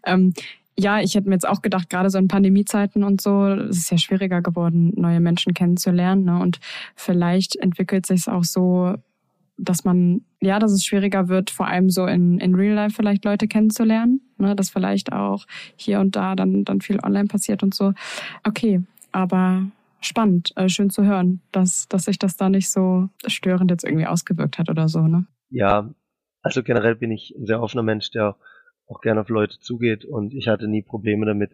Ähm, 0.05 0.35
ja, 0.79 1.01
ich 1.01 1.15
hätte 1.15 1.29
mir 1.29 1.35
jetzt 1.35 1.49
auch 1.49 1.63
gedacht, 1.63 1.91
gerade 1.91 2.11
so 2.11 2.19
in 2.19 2.29
Pandemiezeiten 2.29 3.05
und 3.05 3.21
so, 3.21 3.47
es 3.47 3.79
ist 3.79 3.91
ja 3.91 3.99
schwieriger 3.99 4.41
geworden, 4.41 4.93
neue 4.97 5.21
Menschen 5.21 5.55
kennenzulernen. 5.55 6.25
Ne? 6.25 6.39
Und 6.39 6.61
vielleicht 6.97 7.57
entwickelt 7.57 8.07
sich 8.07 8.21
es 8.21 8.29
auch 8.29 8.45
so, 8.45 8.95
dass 9.59 9.85
man, 9.85 10.23
ja, 10.41 10.59
dass 10.59 10.73
es 10.73 10.85
schwieriger 10.85 11.29
wird, 11.29 11.51
vor 11.51 11.67
allem 11.67 11.91
so 11.91 12.07
in, 12.07 12.39
in 12.39 12.55
Real 12.55 12.75
Life 12.75 12.97
vielleicht 12.97 13.25
Leute 13.25 13.49
kennenzulernen. 13.49 14.23
Ne? 14.39 14.57
Dass 14.57 14.71
vielleicht 14.71 15.13
auch 15.13 15.47
hier 15.77 16.01
und 16.01 16.17
da 16.17 16.35
dann, 16.35 16.65
dann 16.65 16.81
viel 16.81 16.99
online 17.01 17.27
passiert 17.29 17.63
und 17.63 17.75
so. 17.75 17.93
Okay, 18.43 18.83
aber 19.13 19.67
spannend, 20.01 20.53
äh, 20.57 20.69
schön 20.69 20.91
zu 20.91 21.05
hören, 21.05 21.43
dass, 21.53 21.87
dass 21.89 22.05
sich 22.05 22.19
das 22.19 22.37
da 22.37 22.49
nicht 22.49 22.71
so 22.71 23.09
störend 23.27 23.71
jetzt 23.71 23.85
irgendwie 23.85 24.07
ausgewirkt 24.07 24.59
hat 24.59 24.71
oder 24.71 24.89
so, 24.89 25.07
ne? 25.07 25.27
Ja, 25.51 25.91
also 26.43 26.63
generell 26.63 26.97
bin 26.97 27.11
ich 27.13 27.35
ein 27.39 27.47
sehr 27.47 27.63
offener 27.63 27.83
Mensch, 27.83 28.11
der 28.11 28.37
auch 28.93 29.01
gerne 29.01 29.23
auf 29.23 29.29
Leute 29.29 29.59
zugeht 29.59 30.05
und 30.05 30.35
ich 30.35 30.49
hatte 30.49 30.69
nie 30.69 30.83
Probleme 30.83 31.27
damit, 31.27 31.53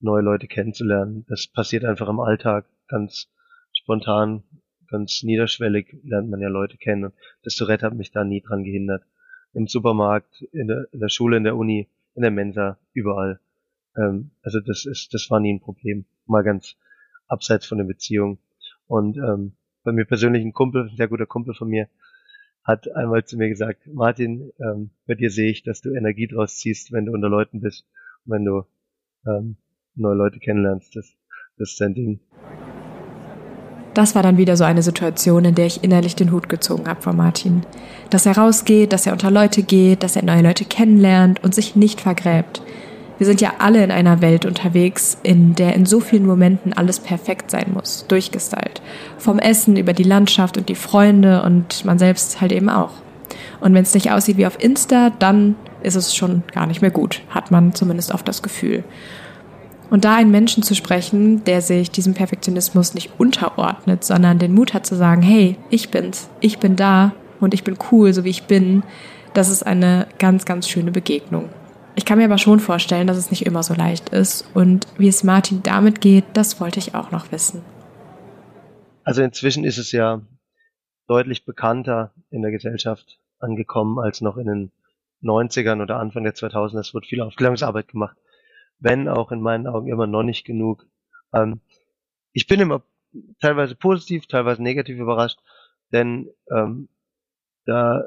neue 0.00 0.22
Leute 0.22 0.46
kennenzulernen. 0.46 1.24
Das 1.28 1.46
passiert 1.46 1.84
einfach 1.84 2.08
im 2.08 2.20
Alltag 2.20 2.66
ganz 2.86 3.28
spontan, 3.72 4.42
ganz 4.88 5.22
niederschwellig 5.22 5.98
lernt 6.04 6.30
man 6.30 6.40
ja 6.40 6.48
Leute 6.48 6.76
kennen. 6.76 7.06
Und 7.06 7.14
das 7.42 7.56
Tourette 7.56 7.86
hat 7.86 7.94
mich 7.94 8.12
da 8.12 8.24
nie 8.24 8.42
dran 8.42 8.62
gehindert. 8.62 9.04
Im 9.54 9.66
Supermarkt, 9.66 10.42
in 10.52 10.68
der, 10.68 10.86
in 10.92 11.00
der 11.00 11.08
Schule, 11.08 11.38
in 11.38 11.44
der 11.44 11.56
Uni, 11.56 11.88
in 12.14 12.22
der 12.22 12.30
Mensa, 12.30 12.78
überall. 12.92 13.40
Ähm, 13.96 14.30
also 14.42 14.60
das 14.60 14.84
ist, 14.84 15.14
das 15.14 15.30
war 15.30 15.40
nie 15.40 15.54
ein 15.54 15.60
Problem. 15.60 16.04
Mal 16.26 16.44
ganz 16.44 16.76
abseits 17.26 17.66
von 17.66 17.78
der 17.78 17.86
Beziehung. 17.86 18.38
Und 18.86 19.16
ähm, 19.16 19.52
bei 19.82 19.92
mir 19.92 20.04
persönlich 20.04 20.44
ein 20.44 20.52
Kumpel, 20.52 20.90
ein 20.90 20.96
sehr 20.96 21.08
guter 21.08 21.26
Kumpel 21.26 21.54
von 21.54 21.68
mir, 21.68 21.88
hat 22.66 22.92
einmal 22.96 23.24
zu 23.24 23.36
mir 23.36 23.48
gesagt, 23.48 23.86
Martin, 23.86 24.52
ähm, 24.58 24.90
bei 25.06 25.14
dir 25.14 25.30
sehe 25.30 25.50
ich, 25.50 25.62
dass 25.62 25.80
du 25.80 25.94
Energie 25.94 26.26
draus 26.26 26.56
ziehst, 26.56 26.90
wenn 26.92 27.06
du 27.06 27.12
unter 27.12 27.28
Leuten 27.28 27.60
bist 27.60 27.86
und 28.24 28.32
wenn 28.32 28.44
du 28.44 28.64
ähm, 29.26 29.56
neue 29.94 30.16
Leute 30.16 30.40
kennenlernst. 30.40 30.96
Das, 30.96 31.14
das 31.58 31.70
ist 31.70 31.80
dein 31.80 31.94
Ding. 31.94 32.20
Das 33.94 34.14
war 34.14 34.22
dann 34.22 34.36
wieder 34.36 34.56
so 34.56 34.64
eine 34.64 34.82
Situation, 34.82 35.44
in 35.44 35.54
der 35.54 35.66
ich 35.66 35.82
innerlich 35.82 36.16
den 36.16 36.32
Hut 36.32 36.48
gezogen 36.48 36.86
habe 36.86 37.00
vor 37.00 37.14
Martin. 37.14 37.62
Dass 38.10 38.26
er 38.26 38.36
rausgeht, 38.36 38.92
dass 38.92 39.06
er 39.06 39.12
unter 39.12 39.30
Leute 39.30 39.62
geht, 39.62 40.02
dass 40.02 40.16
er 40.16 40.24
neue 40.24 40.42
Leute 40.42 40.64
kennenlernt 40.64 41.42
und 41.42 41.54
sich 41.54 41.76
nicht 41.76 42.00
vergräbt. 42.00 42.62
Wir 43.18 43.26
sind 43.26 43.40
ja 43.40 43.54
alle 43.58 43.82
in 43.82 43.90
einer 43.90 44.20
Welt 44.20 44.44
unterwegs, 44.44 45.16
in 45.22 45.54
der 45.54 45.74
in 45.74 45.86
so 45.86 46.00
vielen 46.00 46.26
Momenten 46.26 46.74
alles 46.74 47.00
perfekt 47.00 47.50
sein 47.50 47.72
muss, 47.72 48.04
durchgestylt. 48.08 48.82
Vom 49.16 49.38
Essen 49.38 49.76
über 49.76 49.94
die 49.94 50.02
Landschaft 50.02 50.58
und 50.58 50.68
die 50.68 50.74
Freunde 50.74 51.42
und 51.42 51.84
man 51.84 51.98
selbst 51.98 52.40
halt 52.40 52.52
eben 52.52 52.68
auch. 52.68 52.90
Und 53.60 53.72
wenn 53.72 53.82
es 53.82 53.94
nicht 53.94 54.10
aussieht 54.10 54.36
wie 54.36 54.46
auf 54.46 54.62
Insta, 54.62 55.10
dann 55.18 55.56
ist 55.82 55.94
es 55.94 56.14
schon 56.14 56.42
gar 56.52 56.66
nicht 56.66 56.82
mehr 56.82 56.90
gut, 56.90 57.22
hat 57.30 57.50
man 57.50 57.74
zumindest 57.74 58.12
oft 58.12 58.28
das 58.28 58.42
Gefühl. 58.42 58.84
Und 59.88 60.04
da 60.04 60.16
einen 60.16 60.30
Menschen 60.32 60.62
zu 60.62 60.74
sprechen, 60.74 61.44
der 61.44 61.62
sich 61.62 61.90
diesem 61.90 62.12
Perfektionismus 62.12 62.94
nicht 62.94 63.12
unterordnet, 63.18 64.04
sondern 64.04 64.38
den 64.38 64.52
Mut 64.52 64.74
hat 64.74 64.84
zu 64.84 64.96
sagen, 64.96 65.22
hey, 65.22 65.56
ich 65.70 65.90
bin's, 65.90 66.28
ich 66.40 66.58
bin 66.58 66.76
da 66.76 67.12
und 67.40 67.54
ich 67.54 67.62
bin 67.62 67.76
cool, 67.90 68.12
so 68.12 68.24
wie 68.24 68.30
ich 68.30 68.44
bin, 68.44 68.82
das 69.32 69.48
ist 69.48 69.64
eine 69.64 70.08
ganz, 70.18 70.44
ganz 70.44 70.68
schöne 70.68 70.90
Begegnung. 70.90 71.50
Ich 71.96 72.04
kann 72.04 72.18
mir 72.18 72.26
aber 72.26 72.38
schon 72.38 72.60
vorstellen, 72.60 73.06
dass 73.06 73.16
es 73.16 73.30
nicht 73.30 73.46
immer 73.46 73.62
so 73.62 73.72
leicht 73.72 74.10
ist. 74.10 74.44
Und 74.54 74.86
wie 74.98 75.08
es 75.08 75.24
Martin 75.24 75.62
damit 75.62 76.02
geht, 76.02 76.24
das 76.34 76.60
wollte 76.60 76.78
ich 76.78 76.94
auch 76.94 77.10
noch 77.10 77.32
wissen. 77.32 77.62
Also 79.02 79.22
inzwischen 79.22 79.64
ist 79.64 79.78
es 79.78 79.92
ja 79.92 80.20
deutlich 81.08 81.46
bekannter 81.46 82.12
in 82.30 82.42
der 82.42 82.50
Gesellschaft 82.50 83.18
angekommen 83.38 83.98
als 83.98 84.20
noch 84.20 84.36
in 84.36 84.46
den 84.46 84.72
90ern 85.22 85.82
oder 85.82 85.98
Anfang 85.98 86.24
der 86.24 86.34
2000er. 86.34 86.80
Es 86.80 86.92
wird 86.92 87.06
viel 87.06 87.22
Aufklärungsarbeit 87.22 87.88
gemacht. 87.88 88.16
Wenn 88.78 89.08
auch 89.08 89.32
in 89.32 89.40
meinen 89.40 89.66
Augen 89.66 89.88
immer 89.88 90.06
noch 90.06 90.22
nicht 90.22 90.44
genug. 90.44 90.86
Ähm, 91.32 91.60
ich 92.32 92.46
bin 92.46 92.60
immer 92.60 92.82
teilweise 93.40 93.74
positiv, 93.74 94.26
teilweise 94.26 94.62
negativ 94.62 94.98
überrascht, 94.98 95.38
denn 95.92 96.28
ähm, 96.50 96.88
da 97.64 98.04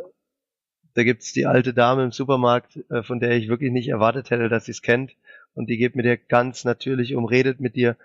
da 0.99 1.05
gibt's 1.05 1.31
die 1.31 1.45
alte 1.45 1.73
Dame 1.73 2.03
im 2.03 2.11
Supermarkt, 2.11 2.77
äh, 2.89 3.03
von 3.03 3.21
der 3.21 3.31
ich 3.31 3.47
wirklich 3.47 3.71
nicht 3.71 3.87
erwartet 3.87 4.31
hätte, 4.31 4.49
dass 4.49 4.65
sie 4.65 4.71
es 4.71 4.81
kennt. 4.81 5.15
Und 5.53 5.69
die 5.69 5.77
geht 5.77 5.95
mit 5.95 6.05
dir 6.05 6.17
ganz 6.17 6.65
natürlich 6.65 7.15
um, 7.15 7.23
redet 7.23 7.61
mit 7.61 7.77
dir 7.77 7.95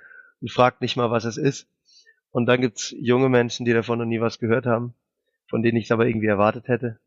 und 0.40 0.52
fragt 0.52 0.80
nicht 0.80 0.94
mal, 0.96 1.10
was 1.10 1.24
es 1.24 1.36
ist. 1.36 1.66
Und 2.30 2.46
dann 2.46 2.60
gibt's 2.60 2.94
junge 2.96 3.28
Menschen, 3.28 3.66
die 3.66 3.72
davon 3.72 3.98
noch 3.98 4.04
nie 4.04 4.20
was 4.20 4.38
gehört 4.38 4.64
haben, 4.64 4.94
von 5.48 5.64
denen 5.64 5.76
ich 5.76 5.86
es 5.86 5.90
aber 5.90 6.06
irgendwie 6.06 6.28
erwartet 6.28 6.68
hätte, 6.68 7.00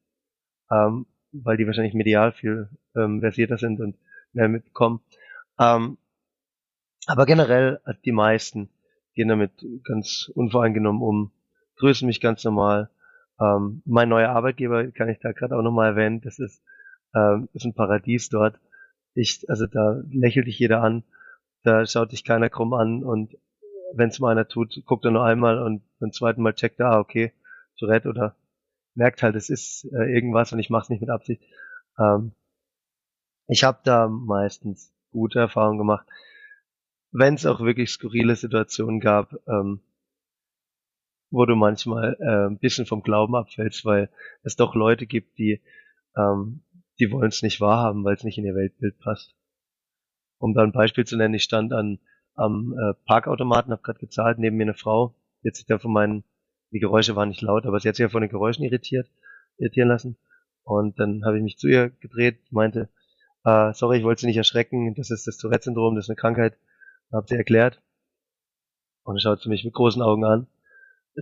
ähm, 0.70 1.06
weil 1.32 1.56
die 1.56 1.66
wahrscheinlich 1.66 1.94
medial 1.94 2.34
viel 2.34 2.68
ähm, 2.94 3.22
versierter 3.22 3.58
sind 3.58 3.80
und 3.80 3.96
mehr 4.34 4.50
mitbekommen. 4.50 5.00
Ähm, 5.58 5.98
aber 7.06 7.26
generell 7.26 7.80
die 8.04 8.12
meisten, 8.12 8.68
gehen 9.16 9.30
damit 9.30 9.52
ganz 9.86 10.30
unvoreingenommen 10.36 11.02
um, 11.02 11.32
grüßen 11.78 12.06
mich 12.06 12.20
ganz 12.20 12.44
normal. 12.44 12.90
Ähm, 13.40 13.82
mein 13.86 14.10
neuer 14.10 14.30
Arbeitgeber 14.30 14.92
kann 14.92 15.10
ich 15.10 15.20
da 15.20 15.32
gerade 15.32 15.56
auch 15.58 15.62
nochmal 15.62 15.92
erwähnen, 15.92 16.22
das 16.22 16.40
ist, 16.40 16.64
ähm, 17.16 17.50
ist 17.54 17.66
ein 17.66 17.74
Paradies 17.74 18.30
dort. 18.30 18.60
Ich, 19.14 19.46
also 19.50 19.68
da 19.68 20.02
lächelt 20.10 20.48
dich 20.48 20.60
jeder 20.60 20.82
an, 20.82 21.04
da 21.64 21.86
schaut 21.86 22.12
dich 22.12 22.24
keiner 22.24 22.50
krumm 22.50 22.74
an 22.74 23.04
und 23.04 23.38
wenn 23.94 24.10
es 24.10 24.20
mal 24.20 24.32
einer 24.32 24.48
tut, 24.48 24.82
guckt 24.86 25.06
er 25.06 25.12
nur 25.12 25.24
einmal 25.24 25.62
und 25.62 25.82
beim 26.00 26.12
zweiten 26.12 26.42
Mal 26.42 26.54
checkt 26.54 26.80
er, 26.80 26.92
ah, 26.92 27.00
okay, 27.00 27.32
Tourette 27.78 28.10
oder 28.10 28.36
merkt 28.96 29.24
halt, 29.24 29.36
es 29.36 29.50
ist 29.50 29.86
äh, 29.94 30.14
irgendwas 30.14 30.52
und 30.52 30.60
ich 30.60 30.70
mache 30.70 30.84
es 30.84 30.90
nicht 30.90 31.02
mit 31.02 31.10
Absicht. 31.10 31.44
Ähm, 32.00 32.34
ich 33.48 33.64
habe 33.64 33.80
da 33.84 34.08
meistens 34.08 34.94
gute 35.12 35.40
Erfahrungen 35.40 35.78
gemacht 35.78 36.06
wenn 37.12 37.36
es 37.36 37.46
auch 37.46 37.60
wirklich 37.62 37.90
skurrile 37.92 38.36
Situationen 38.36 39.00
gab, 39.00 39.36
ähm, 39.48 39.82
wo 41.30 41.46
du 41.46 41.56
manchmal 41.56 42.18
äh, 42.20 42.48
ein 42.48 42.60
bisschen 42.60 42.86
vom 42.86 43.04
Glauben 43.04 43.36
abfällst, 43.36 43.86
weil 43.86 44.10
es 44.44 44.56
doch 44.56 44.76
Leute 44.76 45.06
gibt, 45.06 45.38
die, 45.38 45.62
ähm, 46.16 46.64
die 47.00 47.12
wollen 47.12 47.30
es 47.30 47.42
nicht 47.42 47.60
wahrhaben, 47.62 48.04
weil 48.04 48.16
es 48.16 48.24
nicht 48.24 48.38
in 48.38 48.46
ihr 48.46 48.56
Weltbild 48.56 48.98
passt. 49.00 49.36
Um 50.40 50.54
da 50.54 50.64
ein 50.64 50.72
Beispiel 50.72 51.06
zu 51.06 51.18
nennen, 51.18 51.34
ich 51.34 51.44
stand 51.44 51.74
an 51.74 52.00
am 52.36 52.74
äh, 52.78 52.94
Parkautomaten, 53.06 53.72
habe 53.72 53.82
gerade 53.82 54.00
gezahlt, 54.00 54.38
neben 54.38 54.58
mir 54.58 54.64
eine 54.64 54.76
Frau, 54.76 55.16
die 55.44 55.50
hat 55.50 55.56
sich 55.56 55.66
da 55.66 55.80
von 55.80 55.92
meinen, 55.92 56.24
die 56.72 56.80
Geräusche 56.80 57.16
waren 57.16 57.30
nicht 57.30 57.42
laut, 57.42 57.66
aber 57.66 57.80
sie 57.80 57.90
hat 57.90 57.96
sich 57.96 58.04
ja 58.04 58.10
von 58.10 58.22
den 58.22 58.30
Geräuschen 58.30 58.64
irritiert, 58.64 59.10
irritieren 59.58 59.90
lassen. 59.90 60.18
Und 60.64 61.00
dann 61.00 61.26
habe 61.26 61.38
ich 61.38 61.44
mich 61.44 61.58
zu 61.58 61.68
ihr 61.68 61.90
gedreht, 61.90 62.40
meinte, 62.52 62.90
äh, 63.44 63.74
sorry, 63.74 63.98
ich 63.98 64.04
wollte 64.04 64.22
sie 64.22 64.28
nicht 64.28 64.38
erschrecken, 64.38 64.94
das 64.96 65.10
ist 65.10 65.26
das 65.26 65.38
Tourette-Syndrom, 65.38 65.96
das 65.96 66.06
ist 66.06 66.10
eine 66.10 66.18
Krankheit, 66.18 66.58
hab 67.12 67.28
sie 67.28 67.36
erklärt. 67.36 67.82
Und 69.04 69.22
schaut 69.22 69.42
sie 69.42 69.50
mich 69.50 69.64
mit 69.64 69.74
großen 69.74 70.02
Augen 70.02 70.26
an. 70.26 70.48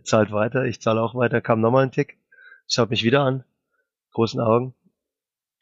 Zahlt 0.03 0.31
weiter, 0.31 0.65
ich 0.65 0.81
zahle 0.81 1.01
auch 1.01 1.15
weiter, 1.15 1.41
kam 1.41 1.61
nochmal 1.61 1.83
ein 1.83 1.91
Tick, 1.91 2.17
schaut 2.67 2.89
mich 2.89 3.03
wieder 3.03 3.21
an, 3.21 3.43
großen 4.11 4.39
Augen. 4.39 4.73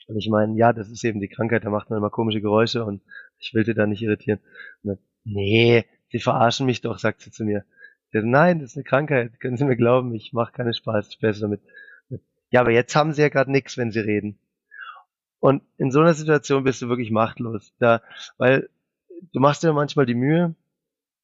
Und 0.07 0.17
ich 0.17 0.29
meine, 0.29 0.57
ja, 0.57 0.73
das 0.73 0.89
ist 0.89 1.03
eben 1.03 1.21
die 1.21 1.29
Krankheit, 1.29 1.63
da 1.63 1.69
macht 1.69 1.89
man 1.89 1.97
immer 1.97 2.09
komische 2.09 2.41
Geräusche 2.41 2.83
und 2.83 3.01
ich 3.39 3.53
will 3.53 3.65
sie 3.65 3.73
da 3.73 3.85
nicht 3.85 4.01
irritieren. 4.01 4.39
Dann, 4.83 4.97
nee, 5.23 5.85
sie 6.09 6.19
verarschen 6.19 6.65
mich 6.65 6.81
doch, 6.81 6.97
sagt 6.97 7.21
sie 7.21 7.31
zu 7.31 7.45
mir. 7.45 7.65
Dachte, 8.13 8.27
Nein, 8.27 8.59
das 8.59 8.71
ist 8.71 8.77
eine 8.77 8.83
Krankheit, 8.83 9.39
können 9.39 9.57
Sie 9.57 9.65
mir 9.65 9.75
glauben, 9.75 10.13
ich 10.13 10.33
mache 10.33 10.51
keine 10.51 10.73
Spaß, 10.73 11.13
Späße 11.13 11.41
damit. 11.41 11.61
Ja, 12.51 12.61
aber 12.61 12.71
jetzt 12.71 12.95
haben 12.95 13.11
Sie 13.11 13.21
ja 13.23 13.29
gerade 13.29 13.51
nichts, 13.51 13.77
wenn 13.77 13.91
Sie 13.91 13.99
reden. 13.99 14.39
Und 15.39 15.63
in 15.77 15.89
so 15.91 15.99
einer 15.99 16.13
Situation 16.13 16.63
bist 16.63 16.81
du 16.81 16.89
wirklich 16.89 17.09
machtlos. 17.09 17.73
Da, 17.79 18.03
weil 18.37 18.69
du 19.33 19.39
machst 19.39 19.63
dir 19.63 19.73
manchmal 19.73 20.05
die 20.05 20.13
Mühe, 20.13 20.55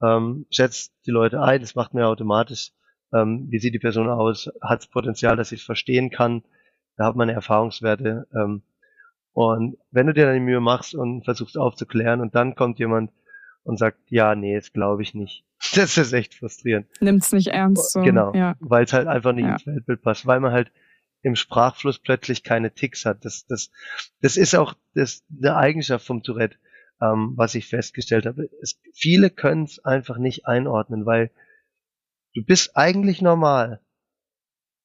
ähm, 0.02 0.48
schätzt 0.50 0.94
die 1.06 1.12
Leute 1.12 1.42
ein, 1.42 1.62
das 1.62 1.76
macht 1.76 1.94
mir 1.94 2.08
automatisch, 2.08 2.72
ähm, 3.14 3.48
wie 3.50 3.60
sieht 3.60 3.74
die 3.74 3.80
Person 3.80 4.10
aus, 4.10 4.50
hat 4.62 4.90
Potenzial, 4.92 5.36
dass 5.36 5.52
ich 5.52 5.62
es 5.62 5.66
verstehen 5.66 6.10
kann, 6.10 6.44
da 6.98 7.06
hat 7.06 7.16
man 7.16 7.30
Erfahrungswerte. 7.30 8.28
Ähm, 8.34 8.64
und 9.34 9.78
wenn 9.92 10.08
du 10.08 10.14
dir 10.14 10.26
dann 10.26 10.36
die 10.36 10.42
Mühe 10.42 10.60
machst 10.60 10.96
und 10.96 11.24
versuchst 11.24 11.58
aufzuklären 11.58 12.22
und 12.22 12.36
dann 12.36 12.56
kommt 12.56 12.80
jemand 12.80 13.12
und 13.64 13.78
sagt, 13.78 14.00
ja, 14.08 14.36
nee, 14.36 14.56
das 14.56 14.74
glaube 14.74 15.02
ich 15.04 15.14
nicht. 15.14 15.46
Das 15.76 15.98
ist 15.98 16.14
echt 16.14 16.36
frustrierend. 16.36 16.88
Nimmt's 17.02 17.32
nicht 17.32 17.48
ernst. 17.48 17.92
So. 17.92 18.02
Genau, 18.02 18.34
ja. 18.34 18.56
weil 18.60 18.86
es 18.86 18.94
halt 18.94 19.08
einfach 19.08 19.34
nicht 19.34 19.46
Ja. 19.46 19.54
ins 19.54 19.68
Weltbild 19.68 20.02
passt, 20.02 20.26
weil 20.26 20.40
man 20.40 20.54
halt 20.54 20.72
im 21.22 21.36
Sprachfluss 21.36 22.00
plötzlich 22.00 22.44
keine 22.44 22.74
Ticks 22.74 23.06
hat. 23.06 23.26
Das, 23.26 23.46
das, 23.46 23.70
das 24.22 24.38
ist 24.38 24.56
auch 24.56 24.74
das, 24.96 25.26
eine 25.38 25.58
Eigenschaft 25.58 26.06
vom 26.06 26.24
Tourette 26.24 26.56
ähm, 27.02 27.34
was 27.36 27.56
ich 27.56 27.68
festgestellt 27.68 28.26
habe. 28.26 28.50
Es, 28.62 28.80
viele 28.94 29.30
können 29.30 29.64
es 29.64 29.84
einfach 29.84 30.18
nicht 30.18 30.46
einordnen, 30.46 31.06
weil 31.06 31.32
du 32.34 32.44
bist 32.44 32.76
eigentlich 32.76 33.22
normal. 33.22 33.82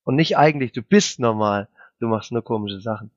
Und 0.04 0.16
nicht 0.16 0.36
eigentlich, 0.36 0.72
du 0.72 0.82
bist 0.82 1.18
normal. 1.18 1.68
Du 1.98 2.08
machst 2.08 2.32
nur 2.32 2.42
komische 2.42 2.80
Sachen. 2.80 3.10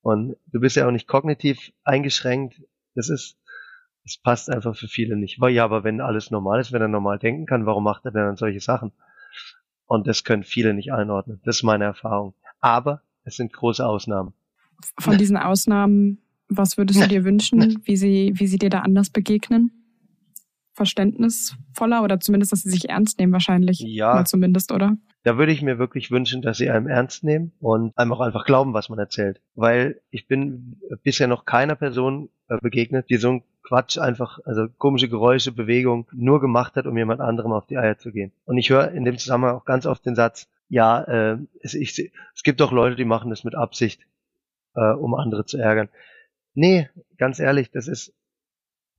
Und 0.00 0.36
du 0.46 0.60
bist 0.60 0.76
ja 0.76 0.86
auch 0.86 0.92
nicht 0.92 1.08
kognitiv 1.08 1.72
eingeschränkt. 1.84 2.62
Das 2.94 3.08
ist, 3.10 3.36
das 4.04 4.16
passt 4.16 4.50
einfach 4.50 4.76
für 4.76 4.88
viele 4.88 5.16
nicht. 5.16 5.40
Weil 5.40 5.52
ja, 5.52 5.64
aber 5.64 5.84
wenn 5.84 6.00
alles 6.00 6.30
normal 6.30 6.60
ist, 6.60 6.72
wenn 6.72 6.80
er 6.80 6.88
normal 6.88 7.18
denken 7.18 7.46
kann, 7.46 7.66
warum 7.66 7.84
macht 7.84 8.04
er 8.04 8.12
denn 8.12 8.22
dann 8.22 8.36
solche 8.36 8.60
Sachen? 8.60 8.92
Und 9.86 10.06
das 10.06 10.24
können 10.24 10.44
viele 10.44 10.74
nicht 10.74 10.92
einordnen. 10.92 11.40
Das 11.44 11.56
ist 11.56 11.62
meine 11.62 11.84
Erfahrung. 11.84 12.34
Aber 12.60 13.02
es 13.24 13.36
sind 13.36 13.52
große 13.52 13.84
Ausnahmen. 13.84 14.32
Von 14.98 15.18
diesen 15.18 15.36
Ausnahmen, 15.36 16.18
was 16.48 16.78
würdest 16.78 17.02
du 17.02 17.08
dir 17.08 17.24
wünschen, 17.24 17.80
wie 17.84 17.96
sie, 17.96 18.32
wie 18.36 18.46
sie 18.46 18.58
dir 18.58 18.70
da 18.70 18.80
anders 18.80 19.10
begegnen? 19.10 19.85
Verständnisvoller 20.76 22.02
oder 22.02 22.20
zumindest, 22.20 22.52
dass 22.52 22.62
sie 22.62 22.70
sich 22.70 22.88
ernst 22.88 23.18
nehmen 23.18 23.32
wahrscheinlich. 23.32 23.80
Ja. 23.80 24.14
Mal 24.14 24.26
zumindest, 24.26 24.72
oder? 24.72 24.96
Da 25.24 25.38
würde 25.38 25.52
ich 25.52 25.62
mir 25.62 25.78
wirklich 25.78 26.10
wünschen, 26.10 26.42
dass 26.42 26.58
sie 26.58 26.70
einem 26.70 26.86
ernst 26.86 27.24
nehmen 27.24 27.52
und 27.58 27.96
einem 27.96 28.12
auch 28.12 28.20
einfach 28.20 28.44
glauben, 28.44 28.74
was 28.74 28.88
man 28.88 28.98
erzählt. 28.98 29.40
Weil 29.54 30.00
ich 30.10 30.28
bin 30.28 30.80
bisher 31.02 31.26
noch 31.26 31.46
keiner 31.46 31.74
Person 31.74 32.28
äh, 32.48 32.58
begegnet, 32.60 33.10
die 33.10 33.16
so 33.16 33.30
ein 33.30 33.42
Quatsch 33.62 33.98
einfach, 33.98 34.38
also 34.44 34.68
komische 34.78 35.08
Geräusche, 35.08 35.50
Bewegung 35.50 36.06
nur 36.12 36.40
gemacht 36.40 36.76
hat, 36.76 36.86
um 36.86 36.96
jemand 36.96 37.20
anderem 37.20 37.52
auf 37.52 37.66
die 37.66 37.78
Eier 37.78 37.98
zu 37.98 38.12
gehen. 38.12 38.32
Und 38.44 38.58
ich 38.58 38.70
höre 38.70 38.92
in 38.92 39.04
dem 39.04 39.18
Zusammenhang 39.18 39.56
auch 39.56 39.64
ganz 39.64 39.86
oft 39.86 40.06
den 40.06 40.14
Satz, 40.14 40.48
ja, 40.68 41.00
äh, 41.02 41.38
es, 41.60 41.74
ich, 41.74 42.12
es 42.34 42.42
gibt 42.44 42.60
doch 42.60 42.70
Leute, 42.70 42.96
die 42.96 43.04
machen 43.04 43.30
das 43.30 43.42
mit 43.42 43.54
Absicht, 43.54 44.02
äh, 44.74 44.92
um 44.92 45.14
andere 45.14 45.46
zu 45.46 45.58
ärgern. 45.58 45.88
Nee, 46.54 46.88
ganz 47.18 47.40
ehrlich, 47.40 47.70
das 47.70 47.88
ist, 47.88 48.14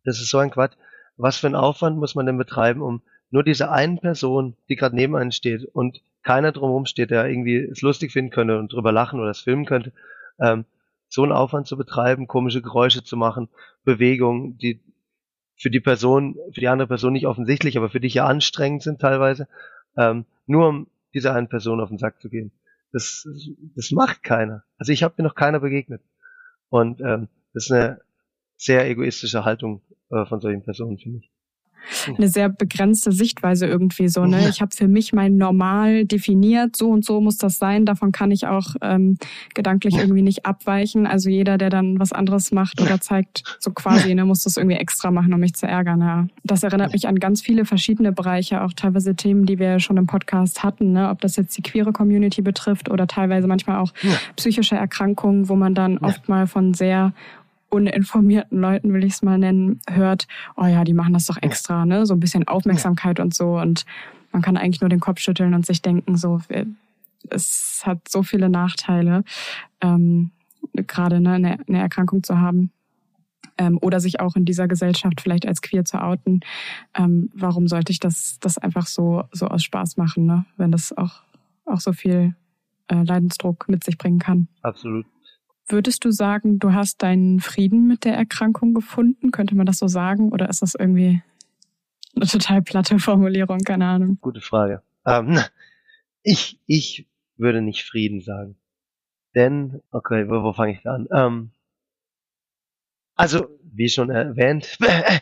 das 0.04 0.20
ist 0.20 0.30
so 0.30 0.40
ein 0.40 0.52
Quatsch. 0.52 0.76
Was 1.18 1.38
für 1.38 1.48
ein 1.48 1.56
Aufwand 1.56 1.98
muss 1.98 2.16
man 2.16 2.26
denn 2.26 2.38
betreiben, 2.38 2.82
um 2.82 3.02
nur 3.30 3.44
diese 3.44 3.72
einen 3.72 4.00
Person, 4.00 4.56
die 4.70 4.76
gerade 4.76 4.96
neben 4.96 5.16
einem 5.16 5.32
steht 5.32 5.66
und 5.66 6.02
keiner 6.24 6.52
drumherum 6.52 6.86
steht, 6.86 7.12
der 7.12 7.28
irgendwie 7.28 7.58
es 7.58 7.82
lustig 7.82 8.12
finden 8.12 8.32
könnte 8.32 8.58
und 8.58 8.72
drüber 8.72 8.92
lachen 8.92 9.20
oder 9.20 9.32
es 9.32 9.42
filmen 9.42 9.66
könnte, 9.66 9.92
ähm, 10.40 10.66
so 11.10 11.24
einen 11.24 11.32
Aufwand 11.32 11.68
zu 11.68 11.78
betreiben, 11.78 12.28
komische 12.28 12.62
Geräusche 12.62 13.04
zu 13.04 13.18
machen, 13.18 13.50
Bewegungen, 13.84 14.58
die 14.58 14.82
für 15.56 15.72
die 15.72 15.80
Person, 15.80 16.38
für 16.54 16.60
die 16.60 16.68
andere 16.68 16.88
Person 16.88 17.14
nicht 17.14 17.28
offensichtlich, 17.28 17.78
aber 17.78 17.90
für 17.90 18.00
dich 18.00 18.14
ja 18.14 18.26
anstrengend 18.26 18.84
sind 18.84 19.02
teilweise, 19.02 19.48
ähm, 19.98 20.26
nur 20.46 20.68
um 20.68 20.88
dieser 21.14 21.34
einen 21.34 21.50
Person 21.50 21.82
auf 21.82 21.90
den 21.90 21.98
Sack 21.98 22.22
zu 22.22 22.30
gehen. 22.30 22.52
Das, 22.92 23.28
das 23.76 23.92
macht 23.92 24.24
keiner. 24.24 24.64
Also 24.78 24.92
ich 24.92 25.04
habe 25.04 25.16
mir 25.18 25.24
noch 25.24 25.36
keiner 25.36 25.60
begegnet. 25.60 26.02
Und 26.70 27.02
ähm, 27.02 27.28
das 27.54 27.66
ist 27.66 27.72
eine 27.72 28.02
sehr 28.56 28.88
egoistische 28.88 29.46
Haltung 29.46 29.82
äh, 30.12 30.26
von 30.26 30.40
solchen 30.40 30.64
Personen, 30.64 30.98
finde 30.98 31.20
ich. 31.20 31.32
Eine 32.18 32.28
sehr 32.28 32.50
begrenzte 32.50 33.14
Sichtweise 33.14 33.66
irgendwie 33.66 34.10
so. 34.10 34.26
Ne? 34.26 34.50
Ich 34.50 34.60
habe 34.60 34.76
für 34.76 34.90
mich 34.90 35.14
mein 35.14 35.38
Normal 35.38 36.04
definiert, 36.06 36.76
so 36.76 36.90
und 36.90 37.06
so 37.06 37.22
muss 37.22 37.38
das 37.38 37.60
sein. 37.60 37.86
Davon 37.86 38.12
kann 38.12 38.32
ich 38.32 38.46
auch 38.46 38.76
ähm, 38.82 39.18
gedanklich 39.54 39.96
irgendwie 39.96 40.22
nicht 40.22 40.46
abweichen. 40.46 41.08
Also 41.08 41.30
jeder, 41.30 41.58
der 41.58 41.70
dann 41.70 41.98
was 41.98 42.12
anderes 42.12 42.52
macht 42.52 42.82
oder 42.82 43.00
zeigt, 43.00 43.44
so 43.60 43.72
quasi, 43.72 44.14
ne, 44.16 44.26
muss 44.26 44.44
das 44.44 44.58
irgendwie 44.58 44.76
extra 44.76 45.12
machen, 45.12 45.34
um 45.34 45.40
mich 45.40 45.54
zu 45.54 45.66
ärgern. 45.66 46.02
Ja. 46.02 46.28
Das 46.44 46.64
erinnert 46.64 46.92
mich 46.92 47.08
an 47.08 47.20
ganz 47.20 47.42
viele 47.42 47.64
verschiedene 47.64 48.12
Bereiche, 48.12 48.64
auch 48.64 48.74
teilweise 48.74 49.16
Themen, 49.16 49.46
die 49.46 49.58
wir 49.60 49.80
schon 49.80 49.96
im 49.96 50.08
Podcast 50.08 50.64
hatten. 50.64 50.92
Ne? 50.92 51.10
Ob 51.10 51.22
das 51.22 51.38
jetzt 51.38 51.58
die 51.58 51.62
queere 51.62 51.94
Community 51.94 52.42
betrifft 52.42 52.90
oder 52.90 53.08
teilweise 53.08 53.48
manchmal 53.48 53.78
auch 53.78 53.94
Ja. 54.02 54.12
psychische 54.36 54.76
Erkrankungen, 54.76 55.48
wo 55.48 55.56
man 55.56 55.74
dann 55.74 56.00
oft 56.00 56.28
mal 56.28 56.48
von 56.48 56.74
sehr 56.74 57.14
uninformierten 57.70 58.60
Leuten, 58.60 58.94
will 58.94 59.04
ich 59.04 59.14
es 59.14 59.22
mal 59.22 59.38
nennen, 59.38 59.80
hört, 59.90 60.28
oh 60.56 60.66
ja, 60.66 60.84
die 60.84 60.94
machen 60.94 61.14
das 61.14 61.26
doch 61.26 61.38
extra, 61.42 61.86
ne? 61.86 62.06
So 62.06 62.14
ein 62.14 62.20
bisschen 62.20 62.48
Aufmerksamkeit 62.48 63.20
und 63.20 63.34
so. 63.34 63.60
Und 63.60 63.86
man 64.32 64.42
kann 64.42 64.58
eigentlich 64.58 64.82
nur 64.82 64.90
den 64.90 65.00
Kopf 65.00 65.20
schütteln 65.20 65.54
und 65.54 65.66
sich 65.66 65.82
denken, 65.82 66.18
so, 66.18 66.42
äh, 66.50 66.66
es 67.30 67.82
hat 67.86 68.08
so 68.08 68.24
viele 68.24 68.50
Nachteile, 68.50 69.24
ähm, 69.82 70.32
gerade 70.74 71.20
ne, 71.20 71.34
eine, 71.34 71.58
eine 71.68 71.80
Erkrankung 71.80 72.24
zu 72.24 72.38
haben. 72.38 72.72
Ähm, 73.60 73.80
oder 73.82 74.00
sich 74.00 74.20
auch 74.20 74.36
in 74.36 74.46
dieser 74.46 74.68
Gesellschaft 74.68 75.20
vielleicht 75.20 75.48
als 75.48 75.64
queer 75.64 75.84
zu 75.84 76.00
outen. 76.00 76.42
Ähm, 76.94 77.32
warum 77.34 77.68
sollte 77.68 77.92
ich 77.92 78.00
das, 78.00 78.38
das 78.40 78.60
einfach 78.60 78.86
so, 78.86 79.24
so 79.32 79.48
aus 79.48 79.64
Spaß 79.64 79.98
machen, 79.98 80.28
ne? 80.28 80.46
wenn 80.58 80.72
das 80.72 80.96
auch, 80.96 81.22
auch 81.66 81.80
so 81.80 81.92
viel 81.92 82.36
äh, 82.88 83.04
Leidensdruck 83.04 83.68
mit 83.68 83.84
sich 83.84 83.98
bringen 83.98 84.20
kann? 84.20 84.48
Absolut. 84.62 85.08
Würdest 85.70 86.06
du 86.06 86.12
sagen, 86.12 86.60
du 86.60 86.74
hast 86.74 87.04
deinen 87.04 87.42
Frieden 87.42 87.88
mit 87.88 88.06
der 88.06 88.16
Erkrankung 88.16 88.74
gefunden? 88.74 89.32
Könnte 89.32 89.56
man 89.56 89.66
das 89.66 89.80
so 89.80 89.88
sagen? 89.88 90.32
Oder 90.32 90.48
ist 90.50 90.62
das 90.62 90.76
irgendwie 90.76 91.22
eine 92.16 92.26
total 92.26 92.62
platte 92.62 93.00
Formulierung? 93.00 93.60
Keine 93.60 93.86
Ahnung. 93.86 94.18
Gute 94.22 94.40
Frage. 94.40 94.82
Ähm, 95.06 95.38
ich, 96.24 96.60
ich 96.68 97.06
würde 97.36 97.62
nicht 97.62 97.84
Frieden 97.84 98.22
sagen. 98.22 98.56
Denn, 99.36 99.82
okay, 99.92 100.30
wo, 100.30 100.42
wo 100.42 100.54
fange 100.54 100.74
ich 100.74 100.82
da 100.84 100.96
an? 100.96 101.08
Ähm, 101.12 101.52
also, 103.16 103.50
wie 103.62 103.90
schon 103.90 104.10
erwähnt, 104.10 104.78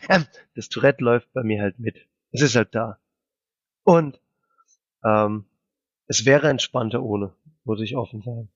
das 0.54 0.68
Tourette 0.68 1.02
läuft 1.02 1.32
bei 1.32 1.42
mir 1.42 1.60
halt 1.60 1.80
mit. 1.80 2.06
Es 2.30 2.42
ist 2.42 2.54
halt 2.54 2.74
da. 2.74 2.98
Und 3.82 4.20
ähm, 5.02 5.44
es 6.06 6.24
wäre 6.24 6.48
entspannter 6.48 7.02
ohne, 7.02 7.32
muss 7.64 7.80
ich 7.80 7.96
offen 7.96 8.22
sagen. 8.22 8.48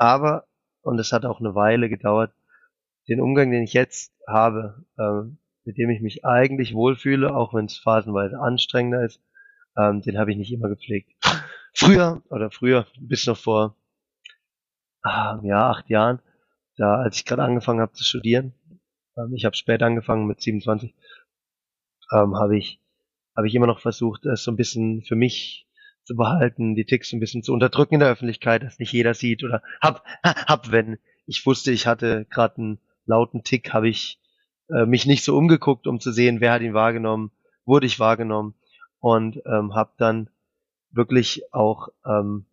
Aber, 0.00 0.46
und 0.80 0.98
es 0.98 1.12
hat 1.12 1.26
auch 1.26 1.40
eine 1.40 1.54
Weile 1.54 1.90
gedauert, 1.90 2.32
den 3.06 3.20
Umgang, 3.20 3.50
den 3.50 3.64
ich 3.64 3.74
jetzt 3.74 4.14
habe, 4.26 4.86
ähm, 4.98 5.36
mit 5.64 5.76
dem 5.76 5.90
ich 5.90 6.00
mich 6.00 6.24
eigentlich 6.24 6.72
wohlfühle, 6.72 7.34
auch 7.34 7.52
wenn 7.52 7.66
es 7.66 7.76
phasenweise 7.76 8.40
anstrengender 8.40 9.04
ist, 9.04 9.20
ähm, 9.76 10.00
den 10.00 10.18
habe 10.18 10.32
ich 10.32 10.38
nicht 10.38 10.52
immer 10.52 10.70
gepflegt. 10.70 11.12
Früher 11.74 12.22
oder 12.30 12.50
früher, 12.50 12.86
bis 12.98 13.26
noch 13.26 13.36
vor 13.36 13.76
ah, 15.02 15.38
ja, 15.42 15.68
acht 15.68 15.90
Jahren, 15.90 16.20
da 16.76 16.96
als 16.96 17.16
ich 17.16 17.26
gerade 17.26 17.42
angefangen 17.42 17.80
habe 17.80 17.92
zu 17.92 18.02
studieren, 18.02 18.54
ähm, 19.18 19.34
ich 19.34 19.44
habe 19.44 19.54
spät 19.54 19.82
angefangen 19.82 20.26
mit 20.26 20.40
27, 20.40 20.94
ähm, 22.12 22.36
habe 22.36 22.56
ich 22.56 22.80
habe 23.36 23.46
ich 23.46 23.54
immer 23.54 23.66
noch 23.66 23.80
versucht, 23.80 24.24
es 24.24 24.44
so 24.44 24.50
ein 24.50 24.56
bisschen 24.56 25.02
für 25.02 25.14
mich 25.14 25.66
zu 26.10 26.16
behalten, 26.16 26.74
die 26.74 26.84
Ticks 26.84 27.12
ein 27.12 27.20
bisschen 27.20 27.44
zu 27.44 27.52
unterdrücken 27.52 27.94
in 27.94 28.00
der 28.00 28.08
Öffentlichkeit, 28.08 28.64
dass 28.64 28.80
nicht 28.80 28.92
jeder 28.92 29.14
sieht 29.14 29.44
oder 29.44 29.62
hab, 29.80 30.04
hab 30.24 30.72
wenn 30.72 30.98
ich 31.24 31.46
wusste, 31.46 31.70
ich 31.70 31.86
hatte 31.86 32.26
gerade 32.28 32.56
einen 32.56 32.78
lauten 33.06 33.44
Tick, 33.44 33.72
habe 33.72 33.88
ich 33.88 34.18
äh, 34.70 34.86
mich 34.86 35.06
nicht 35.06 35.22
so 35.22 35.36
umgeguckt, 35.36 35.86
um 35.86 36.00
zu 36.00 36.10
sehen, 36.10 36.40
wer 36.40 36.50
hat 36.50 36.62
ihn 36.62 36.74
wahrgenommen, 36.74 37.30
wurde 37.64 37.86
ich 37.86 38.00
wahrgenommen 38.00 38.56
und 38.98 39.40
ähm, 39.46 39.76
habe 39.76 39.92
dann 39.98 40.30
wirklich 40.90 41.44
auch 41.52 41.90
ähm, 42.04 42.44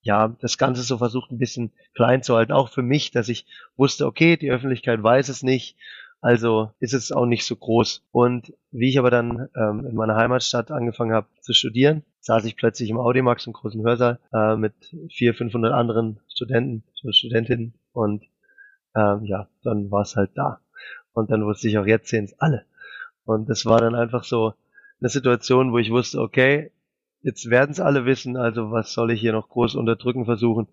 ja 0.00 0.36
das 0.40 0.58
Ganze 0.58 0.82
so 0.82 0.98
versucht 0.98 1.30
ein 1.30 1.38
bisschen 1.38 1.70
klein 1.94 2.24
zu 2.24 2.34
halten, 2.34 2.50
auch 2.50 2.68
für 2.68 2.82
mich, 2.82 3.12
dass 3.12 3.28
ich 3.28 3.46
wusste, 3.76 4.06
okay, 4.06 4.36
die 4.36 4.50
Öffentlichkeit 4.50 5.00
weiß 5.00 5.28
es 5.28 5.44
nicht, 5.44 5.76
also 6.20 6.72
ist 6.80 6.94
es 6.94 7.12
auch 7.12 7.26
nicht 7.26 7.46
so 7.46 7.54
groß. 7.54 8.02
Und 8.10 8.52
wie 8.72 8.88
ich 8.88 8.98
aber 8.98 9.12
dann 9.12 9.48
ähm, 9.54 9.86
in 9.88 9.94
meiner 9.94 10.16
Heimatstadt 10.16 10.72
angefangen 10.72 11.12
habe 11.12 11.28
zu 11.42 11.52
studieren, 11.52 12.02
saß 12.20 12.44
ich 12.44 12.56
plötzlich 12.56 12.90
im 12.90 12.98
Audimax 12.98 13.46
im 13.46 13.52
großen 13.52 13.82
Hörsaal 13.82 14.18
äh, 14.32 14.56
mit 14.56 14.74
vier, 15.10 15.34
500 15.34 15.72
anderen 15.72 16.20
Studenten, 16.28 16.84
Studentinnen 17.10 17.74
und 17.92 18.24
ähm, 18.94 19.24
ja, 19.24 19.48
dann 19.62 19.90
war 19.90 20.02
es 20.02 20.16
halt 20.16 20.30
da. 20.34 20.60
Und 21.12 21.30
dann 21.30 21.44
wusste 21.44 21.68
ich 21.68 21.78
auch, 21.78 21.86
jetzt 21.86 22.08
sehen 22.08 22.24
es 22.24 22.38
alle. 22.38 22.64
Und 23.24 23.48
das 23.48 23.66
war 23.66 23.80
dann 23.80 23.94
einfach 23.94 24.24
so 24.24 24.54
eine 25.00 25.08
Situation, 25.08 25.72
wo 25.72 25.78
ich 25.78 25.90
wusste, 25.90 26.20
okay, 26.20 26.72
jetzt 27.22 27.50
werden 27.50 27.70
es 27.72 27.80
alle 27.80 28.04
wissen, 28.04 28.36
also 28.36 28.70
was 28.70 28.92
soll 28.92 29.10
ich 29.10 29.20
hier 29.20 29.32
noch 29.32 29.48
groß 29.48 29.74
unterdrücken 29.74 30.24
versuchen. 30.24 30.68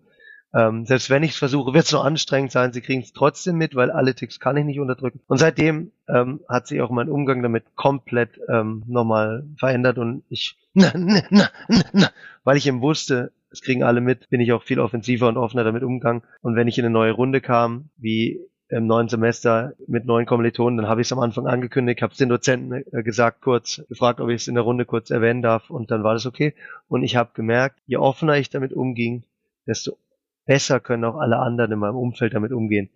Ähm, 0.56 0.86
selbst 0.86 1.10
wenn 1.10 1.22
ich 1.22 1.32
es 1.32 1.36
versuche, 1.36 1.74
wird 1.74 1.84
es 1.84 1.92
noch 1.92 2.04
anstrengend 2.04 2.50
sein. 2.50 2.72
Sie 2.72 2.80
kriegen 2.80 3.02
es 3.02 3.12
trotzdem 3.12 3.56
mit, 3.56 3.74
weil 3.74 3.90
alle 3.90 4.14
Ticks 4.14 4.40
kann 4.40 4.56
ich 4.56 4.64
nicht 4.64 4.80
unterdrücken. 4.80 5.20
Und 5.26 5.36
seitdem 5.36 5.92
ähm, 6.08 6.40
hat 6.48 6.66
sich 6.66 6.80
auch 6.80 6.88
mein 6.90 7.10
Umgang 7.10 7.42
damit 7.42 7.76
komplett 7.76 8.40
ähm, 8.48 8.82
nochmal 8.86 9.44
verändert 9.58 9.98
und 9.98 10.22
ich, 10.30 10.56
na, 10.72 10.92
na, 10.94 11.20
na, 11.30 11.48
na, 11.92 12.10
weil 12.44 12.56
ich 12.56 12.66
eben 12.66 12.80
wusste, 12.80 13.32
es 13.50 13.60
kriegen 13.60 13.82
alle 13.82 14.00
mit, 14.00 14.30
bin 14.30 14.40
ich 14.40 14.52
auch 14.52 14.62
viel 14.62 14.80
offensiver 14.80 15.28
und 15.28 15.36
offener 15.36 15.64
damit 15.64 15.82
umgegangen. 15.82 16.22
Und 16.40 16.56
wenn 16.56 16.68
ich 16.68 16.78
in 16.78 16.86
eine 16.86 16.92
neue 16.92 17.12
Runde 17.12 17.42
kam, 17.42 17.90
wie 17.98 18.40
im 18.68 18.86
neuen 18.86 19.08
Semester 19.08 19.74
mit 19.86 20.06
neuen 20.06 20.26
Kommilitonen, 20.26 20.78
dann 20.78 20.88
habe 20.88 21.02
ich 21.02 21.08
es 21.08 21.12
am 21.12 21.20
Anfang 21.20 21.46
angekündigt, 21.46 22.00
habe 22.00 22.12
es 22.12 22.18
den 22.18 22.30
Dozenten 22.30 22.72
äh, 22.92 23.02
gesagt, 23.02 23.42
kurz 23.42 23.82
gefragt, 23.90 24.20
ob 24.20 24.30
ich 24.30 24.42
es 24.42 24.48
in 24.48 24.54
der 24.54 24.64
Runde 24.64 24.86
kurz 24.86 25.10
erwähnen 25.10 25.42
darf 25.42 25.68
und 25.68 25.90
dann 25.90 26.02
war 26.02 26.14
das 26.14 26.24
okay. 26.24 26.54
Und 26.88 27.02
ich 27.02 27.14
habe 27.14 27.30
gemerkt, 27.34 27.78
je 27.86 27.98
offener 27.98 28.38
ich 28.38 28.48
damit 28.48 28.72
umging, 28.72 29.24
desto 29.66 29.98
besser 30.46 30.80
können 30.80 31.04
auch 31.04 31.16
alle 31.16 31.38
anderen 31.38 31.72
in 31.72 31.78
meinem 31.78 31.96
Umfeld 31.96 32.34
damit 32.34 32.52
umgehen. 32.52 32.90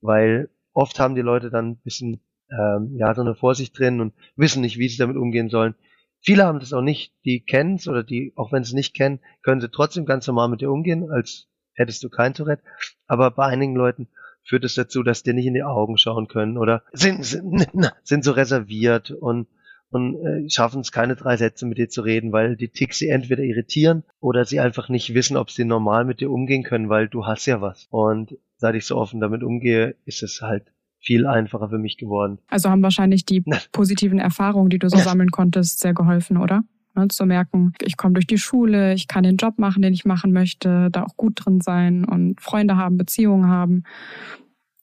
Weil 0.00 0.50
oft 0.72 0.98
haben 0.98 1.14
die 1.14 1.22
Leute 1.22 1.50
dann 1.50 1.70
ein 1.70 1.76
bisschen 1.76 2.20
ähm, 2.50 2.96
ja 2.96 3.14
so 3.14 3.20
eine 3.20 3.34
Vorsicht 3.34 3.78
drin 3.78 4.00
und 4.00 4.14
wissen 4.36 4.60
nicht, 4.60 4.78
wie 4.78 4.88
sie 4.88 4.98
damit 4.98 5.16
umgehen 5.16 5.48
sollen. 5.48 5.74
Viele 6.20 6.44
haben 6.44 6.58
das 6.58 6.72
auch 6.72 6.80
nicht, 6.80 7.12
die 7.24 7.44
kennen 7.44 7.76
es 7.76 7.86
oder 7.86 8.02
die, 8.02 8.32
auch 8.36 8.50
wenn 8.50 8.64
sie 8.64 8.70
es 8.70 8.74
nicht 8.74 8.94
kennen, 8.94 9.20
können 9.42 9.60
sie 9.60 9.70
trotzdem 9.70 10.06
ganz 10.06 10.26
normal 10.26 10.48
mit 10.48 10.62
dir 10.62 10.70
umgehen, 10.70 11.10
als 11.10 11.48
hättest 11.74 12.02
du 12.02 12.08
kein 12.08 12.34
Tourette. 12.34 12.62
Aber 13.06 13.30
bei 13.30 13.44
einigen 13.44 13.74
Leuten 13.74 14.08
führt 14.42 14.64
es 14.64 14.74
dazu, 14.74 15.02
dass 15.02 15.22
die 15.22 15.34
nicht 15.34 15.46
in 15.46 15.54
die 15.54 15.62
Augen 15.62 15.98
schauen 15.98 16.28
können 16.28 16.56
oder 16.56 16.82
sind, 16.92 17.24
sind, 17.24 17.68
sind 18.02 18.24
so 18.24 18.32
reserviert 18.32 19.10
und 19.10 19.48
und 19.94 20.16
äh, 20.16 20.50
schaffen 20.50 20.80
es 20.80 20.92
keine 20.92 21.16
drei 21.16 21.36
Sätze 21.36 21.66
mit 21.66 21.78
dir 21.78 21.88
zu 21.88 22.02
reden, 22.02 22.32
weil 22.32 22.56
die 22.56 22.68
Ticks 22.68 22.98
sie 22.98 23.08
entweder 23.08 23.42
irritieren 23.42 24.02
oder 24.20 24.44
sie 24.44 24.60
einfach 24.60 24.88
nicht 24.88 25.14
wissen, 25.14 25.36
ob 25.36 25.50
sie 25.50 25.64
normal 25.64 26.04
mit 26.04 26.20
dir 26.20 26.30
umgehen 26.30 26.62
können, 26.62 26.88
weil 26.88 27.08
du 27.08 27.26
hast 27.26 27.46
ja 27.46 27.60
was. 27.60 27.86
Und 27.90 28.36
seit 28.56 28.74
ich 28.74 28.86
so 28.86 28.96
offen 28.96 29.20
damit 29.20 29.42
umgehe, 29.42 29.96
ist 30.04 30.22
es 30.22 30.40
halt 30.42 30.72
viel 31.00 31.26
einfacher 31.26 31.68
für 31.68 31.78
mich 31.78 31.98
geworden. 31.98 32.38
Also 32.48 32.70
haben 32.70 32.82
wahrscheinlich 32.82 33.24
die 33.24 33.42
positiven 33.72 34.18
Erfahrungen, 34.18 34.70
die 34.70 34.78
du 34.78 34.88
so 34.88 34.98
sammeln 34.98 35.30
konntest, 35.30 35.80
sehr 35.80 35.94
geholfen, 35.94 36.38
oder? 36.38 36.62
Ne, 36.96 37.08
zu 37.08 37.26
merken, 37.26 37.72
ich 37.82 37.96
komme 37.96 38.14
durch 38.14 38.26
die 38.26 38.38
Schule, 38.38 38.94
ich 38.94 39.08
kann 39.08 39.24
den 39.24 39.36
Job 39.36 39.58
machen, 39.58 39.82
den 39.82 39.92
ich 39.92 40.04
machen 40.04 40.32
möchte, 40.32 40.90
da 40.90 41.02
auch 41.02 41.16
gut 41.16 41.44
drin 41.44 41.60
sein 41.60 42.04
und 42.04 42.40
Freunde 42.40 42.76
haben, 42.76 42.96
Beziehungen 42.96 43.48
haben. 43.48 43.82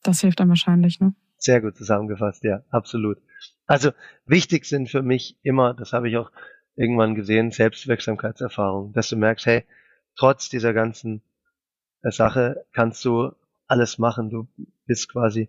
Das 0.02 0.20
hilft 0.20 0.40
dann 0.40 0.50
wahrscheinlich, 0.50 1.00
ne? 1.00 1.14
Sehr 1.38 1.60
gut 1.60 1.76
zusammengefasst, 1.76 2.44
ja, 2.44 2.62
absolut. 2.70 3.18
Also 3.72 3.92
wichtig 4.26 4.66
sind 4.66 4.90
für 4.90 5.00
mich 5.00 5.38
immer, 5.42 5.72
das 5.72 5.94
habe 5.94 6.06
ich 6.06 6.18
auch 6.18 6.30
irgendwann 6.76 7.14
gesehen, 7.14 7.52
Selbstwirksamkeitserfahrung, 7.52 8.92
dass 8.92 9.08
du 9.08 9.16
merkst, 9.16 9.46
hey, 9.46 9.64
trotz 10.14 10.50
dieser 10.50 10.74
ganzen 10.74 11.22
äh, 12.02 12.10
Sache 12.10 12.66
kannst 12.74 13.02
du 13.06 13.32
alles 13.68 13.96
machen. 13.96 14.28
Du 14.28 14.46
bist 14.84 15.10
quasi 15.10 15.48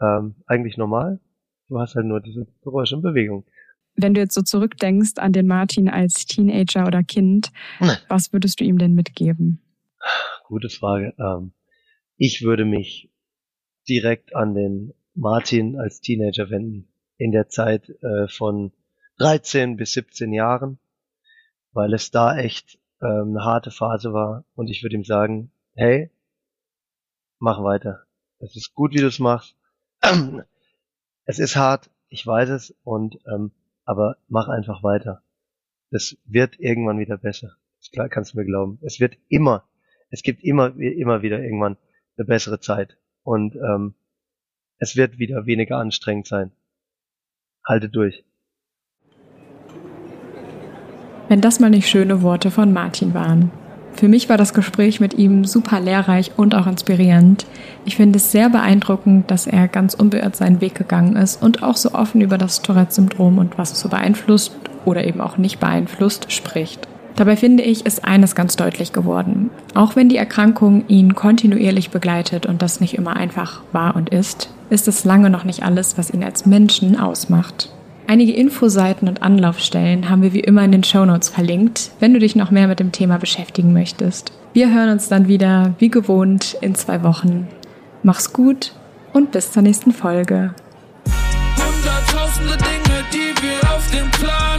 ähm, 0.00 0.34
eigentlich 0.48 0.76
normal. 0.76 1.20
Du 1.68 1.78
hast 1.78 1.94
halt 1.94 2.06
nur 2.06 2.20
diese 2.20 2.48
Geräusche 2.64 2.96
und 2.96 3.02
Bewegung. 3.02 3.46
Wenn 3.94 4.14
du 4.14 4.20
jetzt 4.20 4.34
so 4.34 4.42
zurückdenkst 4.42 5.18
an 5.18 5.32
den 5.32 5.46
Martin 5.46 5.88
als 5.88 6.26
Teenager 6.26 6.84
oder 6.84 7.04
Kind, 7.04 7.52
Nein. 7.78 7.96
was 8.08 8.32
würdest 8.32 8.58
du 8.58 8.64
ihm 8.64 8.78
denn 8.78 8.96
mitgeben? 8.96 9.62
Gute 10.48 10.68
Frage. 10.68 11.14
Ähm, 11.16 11.52
ich 12.16 12.42
würde 12.42 12.64
mich 12.64 13.12
direkt 13.88 14.34
an 14.34 14.52
den 14.52 14.94
Martin 15.14 15.78
als 15.78 16.00
Teenager 16.00 16.50
wenden 16.50 16.88
in 17.22 17.30
der 17.30 17.48
Zeit 17.48 17.88
äh, 18.02 18.26
von 18.26 18.72
13 19.18 19.76
bis 19.76 19.92
17 19.92 20.32
Jahren, 20.32 20.78
weil 21.72 21.94
es 21.94 22.10
da 22.10 22.36
echt 22.36 22.78
ähm, 23.00 23.30
eine 23.30 23.44
harte 23.44 23.70
Phase 23.70 24.12
war 24.12 24.44
und 24.54 24.68
ich 24.68 24.82
würde 24.82 24.96
ihm 24.96 25.04
sagen, 25.04 25.52
hey, 25.74 26.10
mach 27.38 27.62
weiter. 27.62 28.06
Es 28.40 28.56
ist 28.56 28.74
gut, 28.74 28.92
wie 28.92 29.00
du 29.00 29.06
es 29.06 29.20
machst. 29.20 29.56
es 31.24 31.38
ist 31.38 31.54
hart, 31.54 31.90
ich 32.08 32.26
weiß 32.26 32.48
es, 32.48 32.74
und 32.82 33.18
ähm, 33.32 33.52
aber 33.84 34.16
mach 34.28 34.48
einfach 34.48 34.82
weiter. 34.82 35.22
Das 35.90 36.16
wird 36.24 36.58
irgendwann 36.58 36.98
wieder 36.98 37.18
besser. 37.18 37.56
Das 37.78 38.10
kannst 38.10 38.34
du 38.34 38.38
mir 38.38 38.46
glauben. 38.46 38.78
Es 38.82 38.98
wird 38.98 39.16
immer, 39.28 39.68
es 40.10 40.22
gibt 40.22 40.42
immer, 40.42 40.76
immer 40.76 41.22
wieder 41.22 41.40
irgendwann 41.40 41.76
eine 42.16 42.26
bessere 42.26 42.58
Zeit. 42.58 42.96
Und 43.22 43.54
ähm, 43.54 43.94
es 44.78 44.96
wird 44.96 45.18
wieder 45.18 45.46
weniger 45.46 45.78
anstrengend 45.78 46.26
sein. 46.26 46.52
Halte 47.66 47.88
durch. 47.88 48.24
Wenn 51.28 51.40
das 51.40 51.60
mal 51.60 51.70
nicht 51.70 51.88
schöne 51.88 52.22
Worte 52.22 52.50
von 52.50 52.72
Martin 52.72 53.14
waren. 53.14 53.50
Für 53.94 54.08
mich 54.08 54.28
war 54.28 54.36
das 54.36 54.54
Gespräch 54.54 55.00
mit 55.00 55.14
ihm 55.14 55.44
super 55.44 55.78
lehrreich 55.80 56.32
und 56.36 56.54
auch 56.54 56.66
inspirierend. 56.66 57.46
Ich 57.84 57.96
finde 57.96 58.16
es 58.16 58.32
sehr 58.32 58.48
beeindruckend, 58.48 59.30
dass 59.30 59.46
er 59.46 59.68
ganz 59.68 59.94
unbeirrt 59.94 60.34
seinen 60.34 60.60
Weg 60.60 60.74
gegangen 60.74 61.16
ist 61.16 61.42
und 61.42 61.62
auch 61.62 61.76
so 61.76 61.92
offen 61.92 62.20
über 62.20 62.38
das 62.38 62.62
Tourette-Syndrom 62.62 63.38
und 63.38 63.58
was 63.58 63.72
es 63.72 63.80
so 63.80 63.88
beeinflusst 63.88 64.56
oder 64.84 65.04
eben 65.06 65.20
auch 65.20 65.36
nicht 65.36 65.60
beeinflusst 65.60 66.32
spricht. 66.32 66.88
Dabei 67.16 67.36
finde 67.36 67.62
ich, 67.62 67.84
ist 67.84 68.04
eines 68.04 68.34
ganz 68.34 68.56
deutlich 68.56 68.92
geworden. 68.92 69.50
Auch 69.74 69.96
wenn 69.96 70.08
die 70.08 70.16
Erkrankung 70.16 70.84
ihn 70.88 71.14
kontinuierlich 71.14 71.90
begleitet 71.90 72.46
und 72.46 72.62
das 72.62 72.80
nicht 72.80 72.94
immer 72.94 73.16
einfach 73.16 73.62
war 73.72 73.94
und 73.96 74.08
ist, 74.10 74.52
ist 74.72 74.88
es 74.88 75.04
lange 75.04 75.28
noch 75.28 75.44
nicht 75.44 75.62
alles, 75.62 75.98
was 75.98 76.10
ihn 76.10 76.24
als 76.24 76.46
Menschen 76.46 76.98
ausmacht. 76.98 77.68
Einige 78.06 78.32
Infoseiten 78.32 79.06
und 79.06 79.22
Anlaufstellen 79.22 80.08
haben 80.08 80.22
wir 80.22 80.32
wie 80.32 80.40
immer 80.40 80.64
in 80.64 80.72
den 80.72 80.82
Shownotes 80.82 81.28
verlinkt, 81.28 81.90
wenn 82.00 82.14
du 82.14 82.18
dich 82.18 82.34
noch 82.36 82.50
mehr 82.50 82.66
mit 82.66 82.80
dem 82.80 82.90
Thema 82.90 83.18
beschäftigen 83.18 83.74
möchtest. 83.74 84.32
Wir 84.54 84.72
hören 84.72 84.88
uns 84.88 85.08
dann 85.08 85.28
wieder, 85.28 85.74
wie 85.78 85.90
gewohnt, 85.90 86.56
in 86.62 86.74
zwei 86.74 87.02
Wochen. 87.02 87.48
Mach's 88.02 88.32
gut 88.32 88.72
und 89.12 89.30
bis 89.30 89.52
zur 89.52 89.62
nächsten 89.62 89.92
Folge. 89.92 90.54
Hunderttausende 91.56 92.56
Dinge, 92.56 93.04
die 93.12 93.42
wir 93.42 93.70
auf 93.74 93.90
dem 93.90 94.10
Plan 94.10 94.51